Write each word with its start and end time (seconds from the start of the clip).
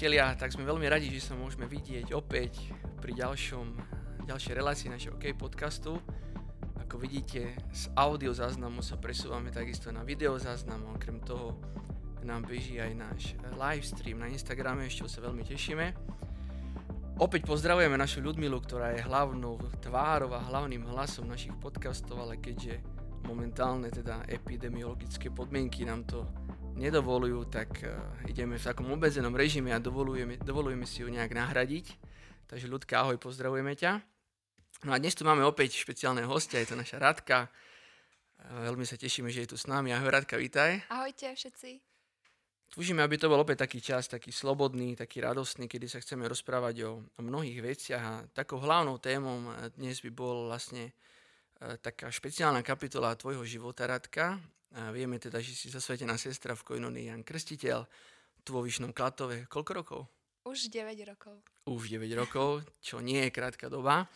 priatelia, 0.00 0.32
tak 0.32 0.56
sme 0.56 0.64
veľmi 0.64 0.88
radi, 0.88 1.12
že 1.12 1.20
sa 1.20 1.36
môžeme 1.36 1.68
vidieť 1.68 2.16
opäť 2.16 2.72
pri 3.04 3.20
ďalšom, 3.20 3.76
ďalšej 4.24 4.56
relácii 4.56 4.88
našeho 4.88 5.12
OK 5.20 5.28
podcastu. 5.36 6.00
Ako 6.80 6.96
vidíte, 6.96 7.52
z 7.68 7.92
audio 8.00 8.32
záznamu 8.32 8.80
sa 8.80 8.96
presúvame 8.96 9.52
takisto 9.52 9.92
na 9.92 10.00
video 10.00 10.40
záznam, 10.40 10.88
okrem 10.96 11.20
toho 11.20 11.52
nám 12.24 12.48
beží 12.48 12.80
aj 12.80 12.96
náš 12.96 13.36
live 13.52 13.84
stream 13.84 14.24
na 14.24 14.32
Instagrame, 14.32 14.88
ešte 14.88 15.04
sa 15.04 15.20
veľmi 15.20 15.44
tešíme. 15.44 15.92
Opäť 17.20 17.44
pozdravujeme 17.44 18.00
našu 18.00 18.24
Ľudmilu, 18.24 18.56
ktorá 18.56 18.96
je 18.96 19.04
hlavnou 19.04 19.60
tvárou 19.84 20.32
a 20.32 20.40
hlavným 20.48 20.80
hlasom 20.96 21.28
našich 21.28 21.52
podcastov, 21.60 22.24
ale 22.24 22.40
keďže 22.40 22.80
momentálne 23.28 23.92
teda 23.92 24.24
epidemiologické 24.32 25.28
podmienky 25.28 25.84
nám 25.84 26.08
to 26.08 26.24
nedovolujú, 26.80 27.52
tak 27.52 27.68
uh, 27.84 27.92
ideme 28.24 28.56
v 28.56 28.64
takom 28.64 28.88
obmedzenom 28.88 29.36
režime 29.36 29.76
a 29.76 29.78
dovolujeme, 29.78 30.40
dovolujeme 30.40 30.88
si 30.88 31.04
ju 31.04 31.12
nejak 31.12 31.36
nahradiť. 31.36 31.92
Takže 32.48 32.66
ľudka, 32.66 33.04
ahoj, 33.04 33.20
pozdravujeme 33.20 33.76
ťa. 33.76 34.00
No 34.88 34.96
a 34.96 34.98
dnes 34.98 35.12
tu 35.12 35.28
máme 35.28 35.44
opäť 35.44 35.76
špeciálneho 35.76 36.26
hostia, 36.32 36.64
je 36.64 36.72
to 36.72 36.80
naša 36.80 36.96
Radka. 36.96 37.52
Uh, 38.40 38.64
veľmi 38.72 38.88
sa 38.88 38.96
tešíme, 38.96 39.28
že 39.28 39.44
je 39.44 39.52
tu 39.52 39.56
s 39.60 39.68
nami. 39.68 39.92
Ahoj 39.92 40.08
Radka, 40.08 40.40
vítaj. 40.40 40.80
Ahojte 40.88 41.36
všetci. 41.36 41.84
Túžime, 42.72 43.04
aby 43.04 43.20
to 43.20 43.28
bol 43.28 43.42
opäť 43.42 43.66
taký 43.66 43.82
čas, 43.82 44.08
taký 44.08 44.32
slobodný, 44.32 44.96
taký 44.96 45.20
radostný, 45.20 45.68
kedy 45.68 45.90
sa 45.90 45.98
chceme 46.00 46.24
rozprávať 46.24 46.86
o, 46.86 47.02
o 47.02 47.20
mnohých 47.20 47.60
veciach 47.60 48.02
a 48.02 48.14
takou 48.30 48.62
hlavnou 48.62 48.96
témom 49.02 49.50
dnes 49.74 49.98
by 50.06 50.10
bol 50.14 50.46
vlastne 50.46 50.94
taká 51.58 52.14
špeciálna 52.14 52.62
kapitola 52.62 53.18
tvojho 53.18 53.44
života, 53.44 53.90
Radka, 53.90 54.38
a 54.70 54.94
vieme 54.94 55.18
teda, 55.18 55.42
že 55.42 55.50
si 55.50 55.66
zasvetená 55.66 56.14
sestra 56.14 56.54
v 56.54 56.62
Koinonii 56.62 57.10
Jan 57.10 57.26
Krstiteľ, 57.26 57.82
tu 58.46 58.54
vo 58.54 58.62
Vyšnom 58.62 58.94
Klatove. 58.94 59.50
Koľko 59.50 59.72
rokov? 59.74 60.00
Už 60.46 60.70
9 60.72 60.94
rokov. 61.04 61.42
Už 61.66 61.90
9 61.90 62.06
rokov, 62.16 62.64
čo 62.80 63.02
nie 63.02 63.28
je 63.28 63.34
krátka 63.34 63.68
doba. 63.68 64.08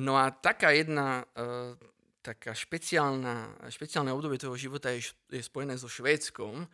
No 0.00 0.18
a 0.18 0.32
taká 0.32 0.72
jedna 0.74 1.22
uh, 1.36 1.76
taká 2.20 2.52
špeciálna, 2.52 3.64
špeciálne 3.72 4.12
obdobie 4.12 4.36
toho 4.36 4.56
života 4.56 4.92
je, 4.92 5.08
je 5.32 5.40
spojené 5.40 5.80
so 5.80 5.88
Švédskom, 5.88 6.68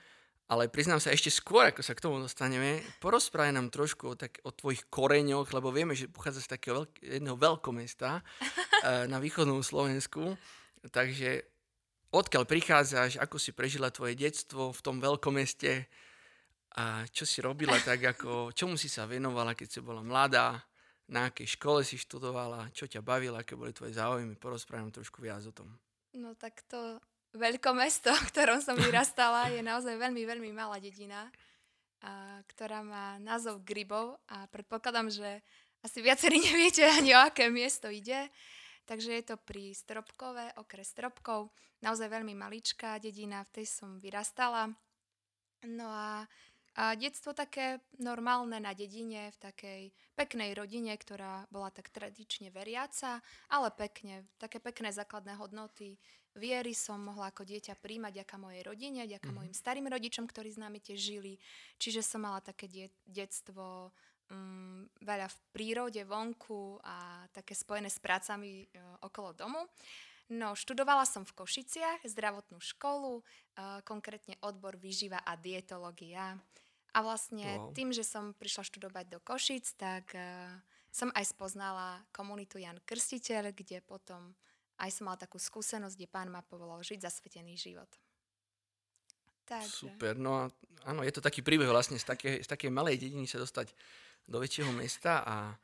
ale 0.46 0.70
priznám 0.70 1.02
sa 1.02 1.10
ešte 1.10 1.30
skôr, 1.30 1.70
ako 1.70 1.82
sa 1.82 1.94
k 1.94 2.02
tomu 2.06 2.22
dostaneme, 2.22 2.78
porozprávaj 3.02 3.54
nám 3.54 3.70
trošku 3.74 4.14
o, 4.14 4.14
tak, 4.14 4.38
o 4.46 4.54
tvojich 4.54 4.86
koreňoch, 4.86 5.50
lebo 5.50 5.74
vieme, 5.74 5.98
že 5.98 6.10
pochádza 6.10 6.46
z 6.46 6.54
takého 6.54 6.82
veľk- 6.82 7.02
jedného 7.02 7.34
veľkomesta 7.38 8.22
uh, 8.22 9.04
na 9.10 9.18
východnom 9.18 9.62
Slovensku. 9.62 10.38
Takže 10.86 11.55
odkiaľ 12.12 12.44
prichádzaš, 12.46 13.18
ako 13.18 13.36
si 13.38 13.50
prežila 13.50 13.90
tvoje 13.90 14.14
detstvo 14.14 14.70
v 14.70 14.80
tom 14.84 15.02
veľkom 15.02 15.38
meste 15.38 15.86
a 16.76 17.08
čo 17.08 17.24
si 17.24 17.40
robila 17.40 17.80
tak, 17.80 18.04
ako, 18.04 18.52
čomu 18.52 18.76
si 18.76 18.92
sa 18.92 19.08
venovala, 19.08 19.56
keď 19.56 19.68
si 19.68 19.80
bola 19.80 20.04
mladá, 20.04 20.60
na 21.06 21.30
akej 21.30 21.56
škole 21.56 21.86
si 21.86 21.96
študovala, 21.96 22.74
čo 22.74 22.90
ťa 22.90 23.00
bavilo, 23.00 23.38
aké 23.38 23.54
boli 23.54 23.70
tvoje 23.70 23.94
záujmy, 23.94 24.34
porozprávam 24.36 24.90
trošku 24.90 25.22
viac 25.22 25.40
o 25.46 25.54
tom. 25.54 25.70
No 26.12 26.34
tak 26.34 26.66
to 26.66 26.98
mesto, 27.72 28.10
v 28.26 28.28
ktorom 28.32 28.58
som 28.60 28.76
vyrastala, 28.76 29.48
je 29.52 29.62
naozaj 29.62 29.96
veľmi, 29.96 30.22
veľmi 30.26 30.50
malá 30.52 30.82
dedina, 30.82 31.30
a, 32.02 32.42
ktorá 32.50 32.82
má 32.82 33.16
názov 33.22 33.62
Gribov 33.64 34.18
a 34.28 34.44
predpokladám, 34.50 35.08
že 35.08 35.40
asi 35.84 36.02
viacerí 36.02 36.42
neviete 36.48 36.82
ani 36.84 37.14
o 37.14 37.20
aké 37.22 37.48
miesto 37.48 37.88
ide. 37.88 38.28
Takže 38.86 39.18
je 39.18 39.24
to 39.34 39.36
pri 39.36 39.74
Stropkové, 39.74 40.54
okres 40.62 40.94
Stropkov, 40.94 41.50
naozaj 41.82 42.06
veľmi 42.06 42.38
maličká 42.38 43.02
dedina, 43.02 43.42
v 43.50 43.60
tej 43.60 43.66
som 43.66 43.98
vyrastala. 43.98 44.70
No 45.66 45.90
a, 45.90 46.22
a 46.78 46.94
detstvo 46.94 47.34
také 47.34 47.82
normálne 47.98 48.62
na 48.62 48.78
dedine, 48.78 49.34
v 49.34 49.38
takej 49.42 49.82
peknej 50.14 50.54
rodine, 50.54 50.94
ktorá 50.94 51.50
bola 51.50 51.74
tak 51.74 51.90
tradične 51.90 52.54
veriaca, 52.54 53.18
ale 53.50 53.74
pekne, 53.74 54.30
také 54.38 54.62
pekné 54.62 54.94
základné 54.94 55.34
hodnoty. 55.34 55.98
Viery 56.36 56.76
som 56.76 57.00
mohla 57.00 57.32
ako 57.32 57.48
dieťa 57.48 57.80
príjmať 57.80 58.22
ďaká 58.22 58.36
mojej 58.38 58.62
rodine, 58.62 59.08
ďaká 59.08 59.32
mm. 59.32 59.36
mojim 59.40 59.54
starým 59.56 59.88
rodičom, 59.88 60.28
ktorí 60.28 60.52
s 60.52 60.60
nami 60.60 60.78
tiež 60.78 61.00
žili. 61.00 61.40
Čiže 61.80 62.04
som 62.04 62.22
mala 62.22 62.44
také 62.44 62.68
de- 62.68 62.92
detstvo 63.08 63.90
um, 64.30 64.86
veľa 65.02 65.28
v 65.30 65.38
prírode, 65.52 66.02
vonku 66.02 66.80
a 66.82 67.26
také 67.30 67.54
spojené 67.54 67.90
s 67.90 68.00
prácami 68.00 68.66
uh, 68.66 69.00
okolo 69.06 69.32
domu. 69.36 69.60
No, 70.26 70.58
študovala 70.58 71.06
som 71.06 71.22
v 71.22 71.36
Košiciach 71.38 72.02
zdravotnú 72.02 72.58
školu, 72.58 73.22
uh, 73.22 73.80
konkrétne 73.86 74.34
odbor 74.42 74.74
výživa 74.74 75.22
a 75.22 75.38
dietológia. 75.38 76.34
A 76.96 76.98
vlastne 77.04 77.44
wow. 77.44 77.70
tým, 77.76 77.92
že 77.92 78.02
som 78.02 78.34
prišla 78.34 78.66
študovať 78.66 79.04
do 79.12 79.18
Košic, 79.22 79.78
tak 79.78 80.10
uh, 80.16 80.50
som 80.90 81.12
aj 81.12 81.28
spoznala 81.28 82.02
komunitu 82.10 82.56
Jan 82.56 82.80
Krstiteľ, 82.82 83.52
kde 83.52 83.84
potom 83.84 84.32
aj 84.80 84.90
som 84.92 85.08
mala 85.08 85.20
takú 85.20 85.36
skúsenosť, 85.36 85.94
kde 85.96 86.08
pán 86.08 86.28
ma 86.32 86.40
povolal 86.40 86.80
žiť 86.80 87.04
zasvetený 87.04 87.56
život. 87.56 87.88
Takže. 89.46 89.94
Super, 89.94 90.18
no 90.18 90.42
a 90.42 90.44
áno, 90.90 91.06
je 91.06 91.14
to 91.14 91.22
taký 91.22 91.38
príbeh 91.40 91.70
vlastne 91.70 91.94
z 92.00 92.04
takej, 92.04 92.42
z 92.42 92.48
takej 92.50 92.70
malej 92.74 92.98
dediny 92.98 93.30
sa 93.30 93.38
dostať 93.38 93.70
do 94.26 94.42
väčšieho 94.42 94.74
mesta 94.74 95.22
a 95.22 95.36
e, 95.50 95.56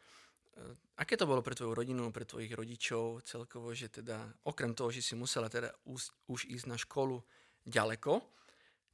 aké 1.03 1.19
to 1.19 1.27
bolo 1.27 1.43
pre 1.43 1.59
tvoju 1.59 1.75
rodinu, 1.75 2.09
pre 2.15 2.25
tvojich 2.25 2.55
rodičov 2.55 3.27
celkovo, 3.27 3.75
že 3.75 3.91
teda 3.91 4.23
okrem 4.47 4.73
toho, 4.73 4.95
že 4.95 5.03
si 5.03 5.19
musela 5.19 5.51
teda 5.51 5.75
už, 5.91 6.15
už 6.31 6.47
ísť 6.47 6.67
na 6.71 6.79
školu 6.79 7.19
ďaleko, 7.67 8.23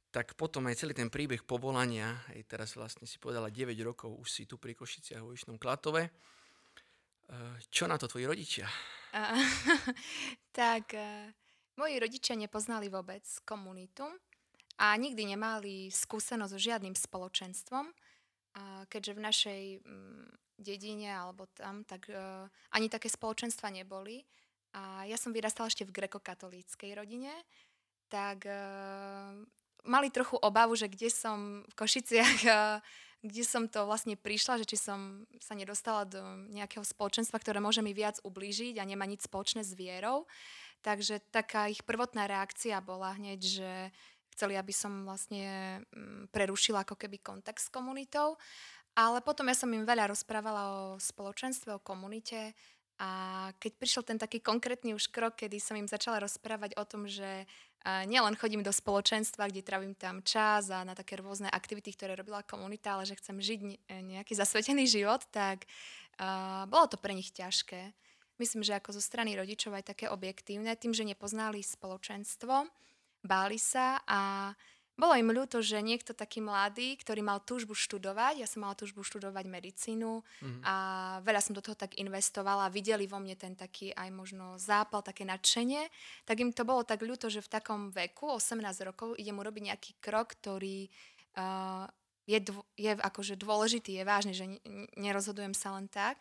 tak 0.09 0.33
potom 0.33 0.65
aj 0.65 0.81
celý 0.81 0.97
ten 0.97 1.13
príbeh 1.13 1.45
povolania, 1.45 2.17
aj 2.33 2.41
teraz 2.49 2.73
vlastne 2.73 3.05
si 3.05 3.21
povedala 3.21 3.53
9 3.53 3.77
rokov, 3.85 4.09
už 4.17 4.29
si 4.29 4.43
tu 4.49 4.57
pri 4.57 4.73
Košiciach 4.73 5.21
vo 5.21 5.37
Vyšnom 5.37 5.61
Klatove. 5.61 6.09
E, 6.09 6.11
čo 7.69 7.85
na 7.85 8.01
to 8.01 8.09
tvoji 8.09 8.25
rodičia? 8.25 8.65
Tak 10.59 10.91
uh, 10.93 11.31
moji 11.79 11.95
rodičia 12.01 12.35
nepoznali 12.35 12.91
vôbec 12.91 13.23
komunitu 13.47 14.05
a 14.75 14.91
nikdy 14.99 15.35
nemali 15.35 15.87
skúsenosť 15.87 16.51
so 16.51 16.59
žiadnym 16.59 16.95
spoločenstvom. 16.95 17.87
A 18.57 18.85
keďže 18.89 19.13
v 19.13 19.25
našej 19.25 19.63
mm, 19.85 20.27
dedine 20.59 21.13
alebo 21.15 21.47
tam, 21.55 21.85
tak 21.87 22.09
uh, 22.11 22.49
ani 22.73 22.91
také 22.91 23.07
spoločenstva 23.07 23.71
neboli. 23.71 24.25
A 24.75 25.05
ja 25.09 25.17
som 25.17 25.33
vyrastala 25.33 25.71
ešte 25.71 25.87
v 25.87 25.95
grekokatolíckej 25.95 26.93
rodine, 26.93 27.31
tak 28.09 28.45
uh, 28.45 29.33
mali 29.85 30.13
trochu 30.13 30.37
obavu, 30.37 30.77
že 30.77 30.91
kde 30.91 31.09
som 31.09 31.65
v 31.65 31.73
Košiciach, 31.73 32.37
uh, 32.45 32.77
kde 33.19 33.43
som 33.43 33.67
to 33.67 33.83
vlastne 33.83 34.15
prišla, 34.15 34.63
že 34.63 34.69
či 34.69 34.77
som 34.79 35.27
sa 35.43 35.51
nedostala 35.51 36.07
do 36.07 36.21
nejakého 36.55 36.83
spoločenstva, 36.83 37.39
ktoré 37.39 37.59
môže 37.59 37.83
mi 37.83 37.91
viac 37.91 38.19
ublížiť 38.23 38.79
a 38.79 38.87
nemá 38.87 39.03
nič 39.03 39.27
spoločné 39.27 39.63
s 39.67 39.75
vierou. 39.75 40.23
Takže 40.79 41.19
taká 41.35 41.67
ich 41.67 41.83
prvotná 41.83 42.23
reakcia 42.31 42.79
bola 42.79 43.11
hneď, 43.19 43.39
že 43.43 43.71
chceli, 44.39 44.55
aby 44.55 44.71
som 44.71 45.03
vlastne 45.03 45.83
mm, 45.91 46.31
prerušila 46.31 46.87
ako 46.87 46.95
keby 46.95 47.19
kontakt 47.19 47.59
s 47.59 47.67
komunitou. 47.67 48.39
Ale 48.95 49.19
potom 49.19 49.51
ja 49.51 49.55
som 49.59 49.67
im 49.75 49.83
veľa 49.83 50.07
rozprávala 50.07 50.63
o 50.71 50.83
spoločenstve, 50.95 51.75
o 51.75 51.83
komunite 51.83 52.55
a 52.99 53.11
keď 53.63 53.71
prišiel 53.79 54.03
ten 54.03 54.19
taký 54.19 54.43
konkrétny 54.43 54.91
už 54.91 55.07
krok, 55.07 55.39
kedy 55.39 55.55
som 55.59 55.79
im 55.79 55.87
začala 55.87 56.19
rozprávať 56.19 56.75
o 56.75 56.83
tom, 56.83 57.07
že 57.07 57.47
nielen 57.87 58.35
chodím 58.35 58.59
do 58.59 58.75
spoločenstva, 58.75 59.47
kde 59.47 59.63
trávim 59.63 59.95
tam 59.95 60.19
čas 60.19 60.67
a 60.67 60.83
na 60.83 60.91
také 60.99 61.15
rôzne 61.15 61.47
aktivity, 61.47 61.95
ktoré 61.95 62.19
robila 62.19 62.43
komunita, 62.43 62.99
ale 62.99 63.07
že 63.07 63.15
chcem 63.15 63.39
žiť 63.39 63.59
nejaký 63.87 64.35
zasvetený 64.35 64.83
život, 64.83 65.23
tak 65.31 65.63
bolo 66.67 66.91
to 66.91 66.99
pre 66.99 67.15
nich 67.15 67.31
ťažké. 67.31 67.95
Myslím, 68.35 68.67
že 68.67 68.75
ako 68.75 68.99
zo 68.99 69.03
strany 69.03 69.31
rodičov 69.39 69.71
aj 69.79 69.95
také 69.95 70.11
objektívne, 70.11 70.75
tým, 70.75 70.91
že 70.91 71.07
nepoznali 71.07 71.63
spoločenstvo, 71.63 72.67
báli 73.23 73.59
sa 73.59 73.99
a 74.07 74.51
bolo 74.99 75.15
im 75.15 75.31
ľúto, 75.31 75.63
že 75.63 75.79
niekto 75.79 76.11
taký 76.11 76.43
mladý, 76.43 76.99
ktorý 76.99 77.23
mal 77.23 77.39
túžbu 77.39 77.71
študovať, 77.71 78.43
ja 78.43 78.47
som 78.51 78.67
mala 78.67 78.75
túžbu 78.75 78.99
študovať 78.99 79.47
medicínu 79.47 80.19
mm-hmm. 80.19 80.61
a 80.67 80.75
veľa 81.23 81.39
som 81.39 81.55
do 81.55 81.63
toho 81.63 81.79
tak 81.79 81.95
investovala, 81.95 82.67
videli 82.67 83.07
vo 83.07 83.15
mne 83.15 83.39
ten 83.39 83.55
taký 83.55 83.95
aj 83.95 84.11
možno 84.11 84.59
zápal, 84.59 84.99
také 84.99 85.23
nadšenie, 85.23 85.87
tak 86.27 86.43
im 86.43 86.51
to 86.51 86.67
bolo 86.67 86.83
tak 86.83 86.99
ľúto, 86.99 87.31
že 87.31 87.39
v 87.39 87.47
takom 87.47 87.95
veku, 87.95 88.27
18 88.27 88.59
rokov, 88.83 89.15
idem 89.15 89.39
urobiť 89.39 89.63
nejaký 89.71 89.91
krok, 90.03 90.35
ktorý 90.35 90.91
uh, 91.39 91.87
je, 92.27 92.39
dvo- 92.43 92.67
je 92.75 92.91
akože 92.99 93.39
dôležitý, 93.39 93.95
je 93.95 94.03
vážny, 94.03 94.33
že 94.35 94.45
nerozhodujem 94.99 95.55
sa 95.55 95.79
len 95.79 95.87
tak 95.87 96.19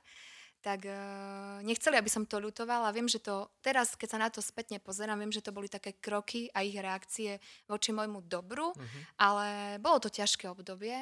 tak 0.69 0.85
uh, 0.85 1.65
nechceli, 1.65 1.97
aby 1.97 2.12
som 2.12 2.29
to 2.29 2.37
ľutovala. 2.37 2.93
Viem, 2.93 3.09
že 3.09 3.25
to 3.25 3.49
teraz, 3.65 3.97
keď 3.97 4.09
sa 4.12 4.19
na 4.20 4.29
to 4.29 4.44
spätne 4.44 4.76
pozerám, 4.76 5.17
viem, 5.17 5.32
že 5.32 5.41
to 5.41 5.49
boli 5.49 5.65
také 5.65 5.97
kroky 5.97 6.53
a 6.53 6.61
ich 6.61 6.76
reakcie 6.76 7.41
voči 7.65 7.97
môjmu 7.97 8.29
dobru, 8.29 8.76
uh-huh. 8.76 9.00
ale 9.17 9.47
bolo 9.81 9.97
to 9.97 10.12
ťažké 10.12 10.44
obdobie. 10.53 11.00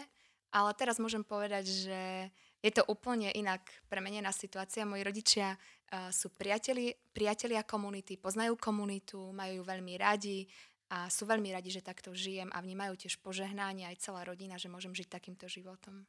Ale 0.54 0.70
teraz 0.78 1.02
môžem 1.02 1.26
povedať, 1.26 1.66
že 1.66 2.30
je 2.62 2.70
to 2.70 2.86
úplne 2.86 3.26
inak 3.34 3.66
premenená 3.90 4.30
situácia. 4.30 4.86
Moji 4.86 5.02
rodičia 5.02 5.58
uh, 5.58 6.14
sú 6.14 6.30
priateli, 6.30 6.94
priatelia 7.10 7.66
komunity, 7.66 8.14
poznajú 8.14 8.54
komunitu, 8.54 9.34
majú 9.34 9.60
ju 9.60 9.64
veľmi 9.66 9.98
radi 9.98 10.46
a 10.94 11.10
sú 11.10 11.26
veľmi 11.26 11.50
radi, 11.50 11.74
že 11.74 11.82
takto 11.82 12.14
žijem 12.14 12.46
a 12.54 12.62
vnímajú 12.62 12.94
tiež 12.94 13.18
požehnanie 13.18 13.90
aj 13.90 13.98
celá 13.98 14.22
rodina, 14.22 14.54
že 14.54 14.70
môžem 14.70 14.94
žiť 14.94 15.10
takýmto 15.10 15.50
životom. 15.50 16.06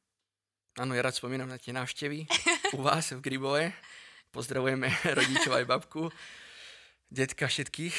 Áno, 0.78 0.94
ja 0.94 1.02
rád 1.02 1.18
spomínam 1.18 1.50
na 1.50 1.58
tie 1.58 1.74
návštevy 1.74 2.30
u 2.78 2.86
vás 2.86 3.10
v 3.10 3.18
Gribove. 3.18 3.74
Pozdravujeme 4.30 4.86
rodičov 5.18 5.58
aj 5.58 5.66
babku, 5.66 6.14
detka 7.10 7.50
všetkých. 7.50 7.98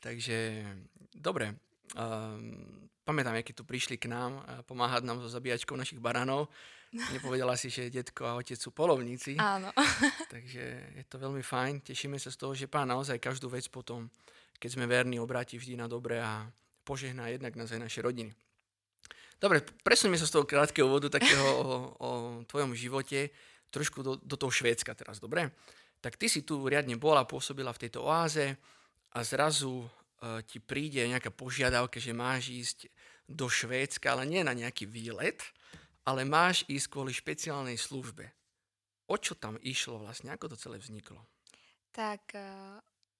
Takže, 0.00 0.64
dobre. 1.12 1.60
Um, 1.92 2.88
pamätám, 3.04 3.36
aký 3.36 3.52
tu 3.52 3.68
prišli 3.68 4.00
k 4.00 4.08
nám 4.08 4.40
pomáhať 4.64 5.04
nám 5.04 5.20
so 5.20 5.28
zabíjačkou 5.28 5.76
našich 5.76 6.00
baranov. 6.00 6.48
Nepovedala 7.12 7.52
si, 7.60 7.68
že 7.68 7.92
detko 7.92 8.24
a 8.24 8.40
otec 8.40 8.56
sú 8.56 8.72
polovníci. 8.72 9.36
Áno. 9.36 9.68
Takže 10.32 10.96
je 10.96 11.04
to 11.04 11.20
veľmi 11.20 11.44
fajn. 11.44 11.84
Tešíme 11.84 12.16
sa 12.16 12.32
z 12.32 12.40
toho, 12.40 12.56
že 12.56 12.64
pán 12.64 12.88
naozaj 12.88 13.20
každú 13.20 13.52
vec 13.52 13.68
potom, 13.68 14.08
keď 14.56 14.72
sme 14.72 14.88
verní, 14.88 15.20
obráti 15.20 15.60
vždy 15.60 15.76
na 15.76 15.84
dobre 15.84 16.16
a 16.16 16.48
požehná 16.80 17.28
jednak 17.28 17.60
nás 17.60 17.68
aj 17.76 17.92
naše 17.92 18.00
rodiny. 18.00 18.32
Dobre, 19.36 19.60
presuneme 19.84 20.16
sa 20.16 20.24
z 20.24 20.32
toho 20.32 20.48
krátkeho 20.48 20.88
úvodu 20.88 21.12
takého 21.12 21.44
o, 21.44 21.66
o 22.00 22.10
tvojom 22.48 22.72
živote 22.72 23.28
trošku 23.68 24.00
do, 24.00 24.16
do 24.16 24.36
toho 24.40 24.48
Švédska 24.48 24.96
teraz, 24.96 25.20
dobre? 25.20 25.52
Tak 26.00 26.16
ty 26.16 26.28
si 26.28 26.40
tu 26.40 26.64
riadne 26.64 26.96
bola, 26.96 27.28
pôsobila 27.28 27.72
v 27.76 27.82
tejto 27.84 28.08
oáze 28.08 28.56
a 29.12 29.18
zrazu 29.20 29.84
e, 29.84 29.88
ti 30.48 30.56
príde 30.56 31.04
nejaká 31.04 31.28
požiadavka, 31.28 32.00
že 32.00 32.16
máš 32.16 32.48
ísť 32.48 32.78
do 33.28 33.50
Švédska, 33.50 34.16
ale 34.16 34.24
nie 34.24 34.40
na 34.40 34.56
nejaký 34.56 34.88
výlet, 34.88 35.42
ale 36.08 36.24
máš 36.24 36.64
ísť 36.70 36.86
kvôli 36.88 37.12
špeciálnej 37.12 37.76
službe. 37.76 38.24
O 39.10 39.16
čo 39.20 39.36
tam 39.36 39.60
išlo 39.60 40.00
vlastne? 40.00 40.32
Ako 40.32 40.48
to 40.48 40.56
celé 40.56 40.80
vzniklo? 40.80 41.20
Tak 41.92 42.32
e, 42.32 42.40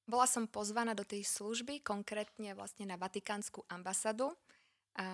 bola 0.06 0.26
som 0.30 0.48
pozvaná 0.48 0.96
do 0.96 1.04
tej 1.04 1.26
služby, 1.26 1.84
konkrétne 1.84 2.56
vlastne 2.56 2.88
na 2.88 2.96
Vatikánsku 2.96 3.66
ambasadu. 3.68 4.32
A 4.96 5.04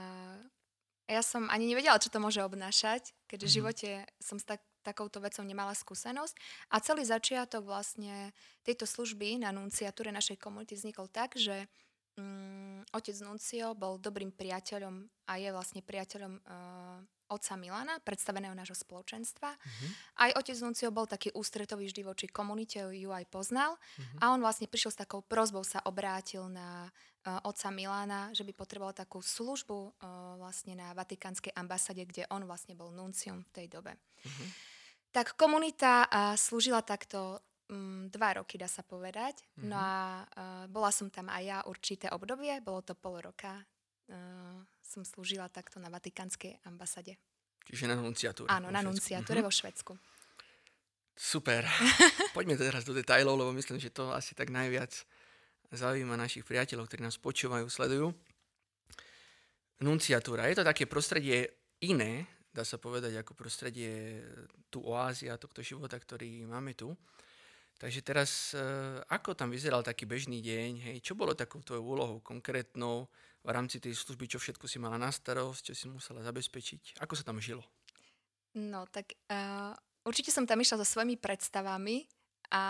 ja 1.12 1.22
som 1.22 1.46
ani 1.52 1.68
nevedela, 1.68 2.00
čo 2.00 2.08
to 2.08 2.18
môže 2.18 2.40
obnášať, 2.40 3.12
keďže 3.28 3.46
mm-hmm. 3.46 3.46
v 3.46 3.46
mhm. 3.46 3.56
živote 3.56 3.90
som 4.18 4.36
s 4.40 4.44
tak, 4.48 4.60
takouto 4.82 5.22
vecou 5.22 5.44
nemala 5.46 5.76
skúsenosť. 5.76 6.34
A 6.74 6.82
celý 6.82 7.06
začiatok 7.06 7.62
vlastne 7.68 8.34
tejto 8.66 8.84
služby 8.88 9.44
na 9.44 9.54
nunciatúre 9.54 10.10
našej 10.10 10.40
komunity 10.40 10.74
vznikol 10.74 11.06
tak, 11.12 11.38
že 11.38 11.70
um, 12.18 12.82
otec 12.90 13.16
Nuncio 13.22 13.78
bol 13.78 13.96
dobrým 13.96 14.34
priateľom 14.34 15.06
a 15.30 15.32
je 15.38 15.48
vlastne 15.54 15.80
priateľom 15.86 16.32
uh, 16.42 16.98
otca 17.32 17.56
Milana, 17.56 17.96
predstaveného 18.04 18.52
nášho 18.52 18.76
spoločenstva. 18.76 19.56
Uh-huh. 19.56 19.88
Aj 20.20 20.30
otec 20.36 20.56
Nuncio 20.60 20.92
bol 20.92 21.08
taký 21.08 21.32
ústretový 21.32 21.88
vždy 21.88 22.02
voči 22.04 22.26
komunite, 22.28 22.84
ju 22.84 23.10
aj 23.10 23.24
poznal. 23.32 23.80
Uh-huh. 23.80 24.18
A 24.20 24.24
on 24.36 24.44
vlastne 24.44 24.68
prišiel 24.68 24.92
s 24.92 25.00
takou 25.00 25.24
prozbou, 25.24 25.64
sa 25.64 25.80
obrátil 25.88 26.44
na 26.52 26.92
uh, 27.24 27.40
otca 27.48 27.72
Milana, 27.72 28.28
že 28.36 28.44
by 28.44 28.52
potreboval 28.52 28.92
takú 28.92 29.24
službu 29.24 29.78
uh, 29.96 30.36
vlastne 30.36 30.76
na 30.76 30.92
Vatikánskej 30.92 31.56
ambasade, 31.56 32.04
kde 32.04 32.28
on 32.28 32.44
vlastne 32.44 32.76
bol 32.76 32.92
nuncium 32.92 33.40
v 33.48 33.50
tej 33.56 33.66
dobe. 33.72 33.96
Uh-huh. 33.96 34.48
Tak 35.12 35.40
komunita 35.40 36.06
uh, 36.06 36.36
slúžila 36.36 36.84
takto 36.84 37.40
um, 37.72 38.08
dva 38.12 38.36
roky, 38.40 38.60
dá 38.60 38.68
sa 38.68 38.84
povedať. 38.84 39.40
Uh-huh. 39.40 39.72
No 39.72 39.76
a 39.80 40.22
uh, 40.22 40.64
bola 40.68 40.92
som 40.92 41.08
tam 41.08 41.32
aj 41.32 41.42
ja 41.42 41.58
určité 41.64 42.12
obdobie, 42.12 42.60
bolo 42.60 42.84
to 42.84 42.92
pol 42.92 43.16
roka. 43.16 43.64
Uh, 44.10 44.62
som 44.82 45.06
slúžila 45.06 45.48
takto 45.48 45.80
na 45.80 45.88
Vatikánskej 45.88 46.60
ambasade. 46.68 47.16
Čiže 47.64 47.88
na 47.88 47.96
nunciatúre. 47.96 48.50
Áno, 48.50 48.68
na 48.68 48.82
nunciatúre 48.84 49.40
uh-huh. 49.40 49.48
vo 49.48 49.54
Švedsku. 49.54 49.92
Super. 51.16 51.64
Poďme 52.36 52.58
teraz 52.58 52.84
do 52.84 52.92
detajlov, 52.92 53.38
lebo 53.38 53.50
myslím, 53.56 53.78
že 53.78 53.94
to 53.94 54.12
asi 54.12 54.34
tak 54.34 54.50
najviac 54.50 54.92
zaujíma 55.72 56.18
našich 56.18 56.44
priateľov, 56.44 56.88
ktorí 56.88 57.00
nás 57.00 57.16
počúvajú, 57.16 57.64
sledujú. 57.68 58.12
Nunciatúra. 59.80 60.46
Je 60.52 60.60
to 60.60 60.68
také 60.68 60.84
prostredie 60.84 61.48
iné, 61.80 62.28
dá 62.52 62.62
sa 62.62 62.76
povedať, 62.76 63.16
ako 63.18 63.32
prostredie 63.32 64.20
tu 64.68 64.84
oázia, 64.84 65.40
tohto 65.40 65.64
života, 65.64 65.96
ktorý 65.96 66.44
máme 66.44 66.76
tu. 66.76 66.92
Takže 67.80 68.00
teraz, 68.04 68.54
eh, 68.54 68.62
ako 69.10 69.34
tam 69.34 69.50
vyzeral 69.50 69.82
taký 69.82 70.06
bežný 70.06 70.38
deň, 70.38 70.70
hej, 70.86 70.96
čo 71.02 71.18
bolo 71.18 71.34
takou 71.34 71.58
tvojou 71.64 71.82
úlohou 71.82 72.18
konkrétnou 72.22 73.10
v 73.42 73.50
rámci 73.50 73.82
tej 73.82 73.98
služby, 73.98 74.30
čo 74.30 74.38
všetko 74.38 74.70
si 74.70 74.78
mala 74.78 74.98
na 74.98 75.10
starosť, 75.10 75.70
čo 75.70 75.74
si 75.74 75.86
musela 75.90 76.22
zabezpečiť, 76.22 77.02
ako 77.02 77.14
sa 77.18 77.26
tam 77.26 77.42
žilo? 77.42 77.66
No, 78.54 78.86
tak 78.86 79.18
uh, 79.32 79.74
určite 80.06 80.30
som 80.30 80.46
tam 80.46 80.62
išla 80.62 80.78
so 80.82 80.86
svojimi 80.86 81.18
predstavami 81.18 82.06
a 82.52 82.62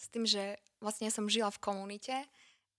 s 0.00 0.08
tým, 0.10 0.24
že 0.24 0.58
vlastne 0.80 1.06
ja 1.06 1.12
som 1.12 1.28
žila 1.28 1.52
v 1.52 1.62
komunite 1.62 2.16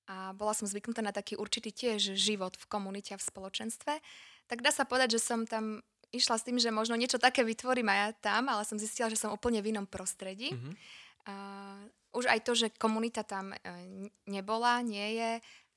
a 0.10 0.34
bola 0.34 0.52
som 0.52 0.66
zvyknutá 0.66 1.06
na 1.06 1.14
taký 1.14 1.38
určitý 1.38 1.72
tiež 1.72 2.18
život 2.18 2.58
v 2.58 2.66
komunite 2.68 3.14
a 3.14 3.22
v 3.22 3.28
spoločenstve, 3.28 3.94
tak 4.50 4.60
dá 4.66 4.74
sa 4.74 4.84
povedať, 4.84 5.16
že 5.16 5.24
som 5.24 5.48
tam 5.48 5.80
išla 6.12 6.36
s 6.36 6.44
tým, 6.44 6.60
že 6.60 6.76
možno 6.76 7.00
niečo 7.00 7.22
také 7.22 7.46
vytvorím 7.48 7.88
aj 7.88 8.00
ja 8.00 8.10
tam, 8.20 8.52
ale 8.52 8.68
som 8.68 8.76
zistila, 8.76 9.08
že 9.08 9.16
som 9.16 9.32
úplne 9.32 9.64
v 9.64 9.72
inom 9.72 9.88
prostredí. 9.88 10.52
Mm-hmm. 10.52 10.74
Uh, 11.22 11.88
už 12.12 12.28
aj 12.28 12.44
to, 12.44 12.52
že 12.58 12.76
komunita 12.76 13.24
tam 13.24 13.56
uh, 13.56 13.60
nebola, 14.28 14.84
nie 14.84 15.16
je, 15.16 15.32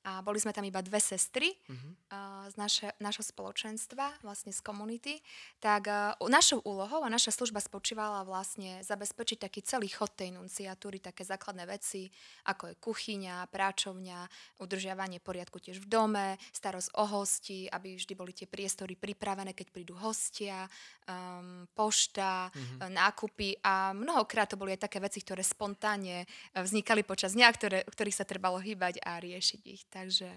a 0.05 0.21
boli 0.21 0.37
sme 0.37 0.53
tam 0.53 0.61
iba 0.61 0.85
dve 0.85 1.01
sestry 1.01 1.49
uh, 1.65 2.45
z 2.45 2.55
naše, 2.61 2.93
našho 3.01 3.25
spoločenstva, 3.25 4.21
vlastne 4.21 4.53
z 4.53 4.61
komunity, 4.61 5.17
tak 5.57 5.89
uh, 5.89 6.13
našou 6.29 6.61
úlohou 6.61 7.01
a 7.01 7.09
naša 7.09 7.33
služba 7.33 7.57
spočívala 7.57 8.21
vlastne 8.21 8.85
zabezpečiť 8.85 9.49
taký 9.49 9.65
celý 9.65 9.89
chod 9.89 10.13
tej 10.13 10.37
nunciatúry, 10.37 11.01
také 11.01 11.25
základné 11.25 11.65
veci, 11.65 12.05
ako 12.45 12.69
je 12.69 12.75
kuchyňa, 12.77 13.49
práčovňa, 13.49 14.19
udržiavanie 14.61 15.17
poriadku 15.17 15.57
tiež 15.57 15.81
v 15.81 15.89
dome, 15.89 16.27
starosť 16.53 16.93
o 17.01 17.05
hosti, 17.09 17.65
aby 17.65 17.97
vždy 17.97 18.13
boli 18.13 18.29
tie 18.37 18.45
priestory 18.45 18.93
pripravené, 18.93 19.57
keď 19.57 19.73
prídu 19.73 19.97
hostia, 19.97 20.69
um, 21.09 21.65
pošta, 21.73 22.53
uh-huh. 22.53 22.93
nákupy 22.93 23.57
a 23.65 23.89
mnohokrát 23.97 24.53
to 24.53 24.59
boli 24.59 24.77
aj 24.77 24.85
také 24.85 25.01
veci, 25.01 25.25
ktoré 25.25 25.41
spontánne 25.41 26.29
vznikali 26.53 27.01
počas 27.01 27.33
dňa, 27.33 27.47
ktoré, 27.57 27.79
ktorých 27.89 28.17
sa 28.21 28.29
trebalo 28.29 28.61
hýbať 28.61 29.01
a 29.01 29.17
riešiť 29.17 29.61
ich. 29.65 29.81
Takže 29.95 30.27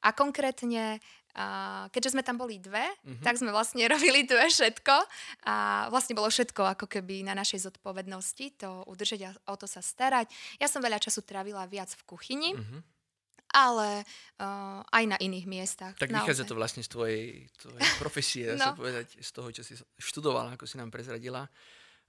a 0.00 0.08
konkrétne, 0.16 0.96
uh, 1.36 1.84
keďže 1.92 2.16
sme 2.16 2.24
tam 2.24 2.40
boli 2.40 2.56
dve, 2.56 2.80
uh-huh. 2.80 3.20
tak 3.20 3.36
sme 3.36 3.52
vlastne 3.52 3.84
robili 3.92 4.24
dve 4.24 4.48
všetko 4.48 4.94
a 5.44 5.86
vlastne 5.92 6.16
bolo 6.16 6.32
všetko 6.32 6.80
ako 6.80 6.86
keby 6.88 7.20
na 7.28 7.36
našej 7.36 7.68
zodpovednosti 7.68 8.56
to 8.56 8.88
udržať 8.88 9.20
a 9.28 9.30
o 9.52 9.56
to 9.60 9.68
sa 9.68 9.84
starať. 9.84 10.32
Ja 10.56 10.72
som 10.72 10.80
veľa 10.80 10.96
času 10.96 11.20
trávila 11.28 11.68
viac 11.68 11.92
v 11.92 12.02
kuchyni, 12.08 12.56
uh-huh. 12.56 12.80
ale 13.52 14.08
uh, 14.40 14.80
aj 14.88 15.04
na 15.04 15.20
iných 15.20 15.44
miestach. 15.44 15.92
Tak 16.00 16.08
naozaj. 16.08 16.24
vychádza 16.24 16.44
to 16.48 16.56
vlastne 16.56 16.80
z 16.80 16.88
tvojej, 16.88 17.22
tvojej 17.60 17.84
profesie, 18.02 18.46
no. 18.56 18.72
sa 18.72 18.78
povedať, 18.78 19.20
z 19.20 19.30
toho, 19.32 19.48
čo 19.52 19.60
si 19.60 19.76
študovala, 20.00 20.56
ako 20.56 20.64
si 20.64 20.80
nám 20.80 20.88
prezradila 20.88 21.44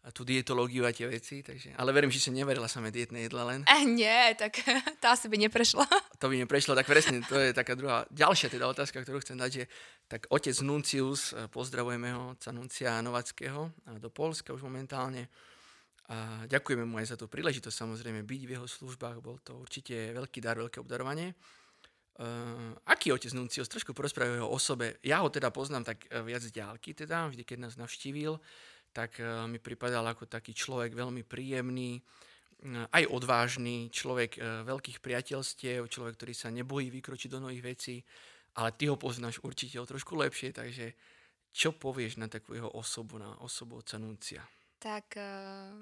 a 0.08 0.10
tú 0.16 0.24
dietológiu 0.24 0.88
a 0.88 0.96
tie 0.96 1.04
veci, 1.04 1.44
takže, 1.44 1.76
ale 1.76 1.92
verím, 1.92 2.08
že 2.08 2.24
si 2.24 2.32
neverila 2.32 2.72
samé 2.72 2.96
dietné 2.96 3.28
jedla 3.28 3.44
len. 3.44 3.60
Eh, 3.68 3.84
nie, 3.84 4.32
tak 4.40 4.64
to 5.04 5.06
asi 5.12 5.28
by 5.28 5.36
neprešlo. 5.36 5.84
To 6.24 6.32
by 6.32 6.40
neprešlo, 6.48 6.80
tak 6.80 6.88
presne, 6.88 7.20
to 7.28 7.36
je 7.36 7.52
taká 7.52 7.76
druhá, 7.76 8.08
ďalšia 8.08 8.48
teda 8.48 8.72
otázka, 8.72 9.04
ktorú 9.04 9.20
chcem 9.20 9.36
dať, 9.36 9.52
že 9.52 9.64
tak 10.08 10.32
otec 10.32 10.56
Nuncius, 10.64 11.36
eh, 11.36 11.52
pozdravujeme 11.52 12.16
ho, 12.16 12.24
otca 12.40 12.56
Nuncia 12.56 13.04
Novackého 13.04 13.76
do 14.00 14.08
Polska 14.08 14.56
už 14.56 14.64
momentálne 14.64 15.28
a 16.08 16.48
ďakujeme 16.48 16.88
mu 16.88 17.04
aj 17.04 17.12
za 17.12 17.16
tú 17.20 17.28
príležitosť 17.28 17.76
samozrejme 17.84 18.24
byť 18.24 18.42
v 18.48 18.54
jeho 18.56 18.64
službách, 18.64 19.20
bol 19.20 19.44
to 19.44 19.60
určite 19.60 20.16
veľký 20.16 20.40
dar, 20.40 20.56
veľké 20.56 20.80
obdarovanie. 20.80 21.36
Uh, 22.18 22.74
aký 22.88 23.12
otec 23.12 23.30
Nuncius? 23.36 23.68
Trošku 23.68 23.92
porozprávajú 23.92 24.40
o 24.42 24.50
osobe. 24.56 25.04
Ja 25.04 25.20
ho 25.22 25.28
teda 25.28 25.52
poznám 25.52 25.84
tak 25.84 26.08
viac 26.24 26.42
z 26.42 26.56
ďalky, 26.56 26.96
teda, 26.96 27.28
vždy, 27.28 27.44
keď 27.44 27.58
nás 27.68 27.76
navštívil 27.76 28.40
tak 28.98 29.22
eh, 29.22 29.46
mi 29.46 29.62
pripadal 29.62 30.02
ako 30.10 30.26
taký 30.26 30.58
človek 30.58 30.98
veľmi 30.98 31.22
príjemný, 31.22 32.02
eh, 32.02 32.98
aj 32.98 33.04
odvážny, 33.14 33.94
človek 33.94 34.42
eh, 34.42 34.66
veľkých 34.66 34.98
priateľstiev, 34.98 35.86
človek, 35.86 36.18
ktorý 36.18 36.34
sa 36.34 36.50
nebojí 36.50 36.90
vykročiť 36.90 37.30
do 37.30 37.46
nových 37.46 37.78
vecí, 37.78 37.96
ale 38.58 38.74
ty 38.74 38.90
ho 38.90 38.98
poznáš 38.98 39.38
určite 39.46 39.78
o 39.78 39.86
trošku 39.86 40.18
lepšie, 40.18 40.50
takže 40.50 40.98
čo 41.54 41.78
povieš 41.78 42.18
na 42.18 42.26
takú 42.26 42.58
jeho 42.58 42.74
osobu, 42.74 43.22
na 43.22 43.38
osobu 43.46 43.82
oca 43.82 43.98
Nuncia? 44.02 44.42
Tak 44.78 45.18
uh, 45.18 45.74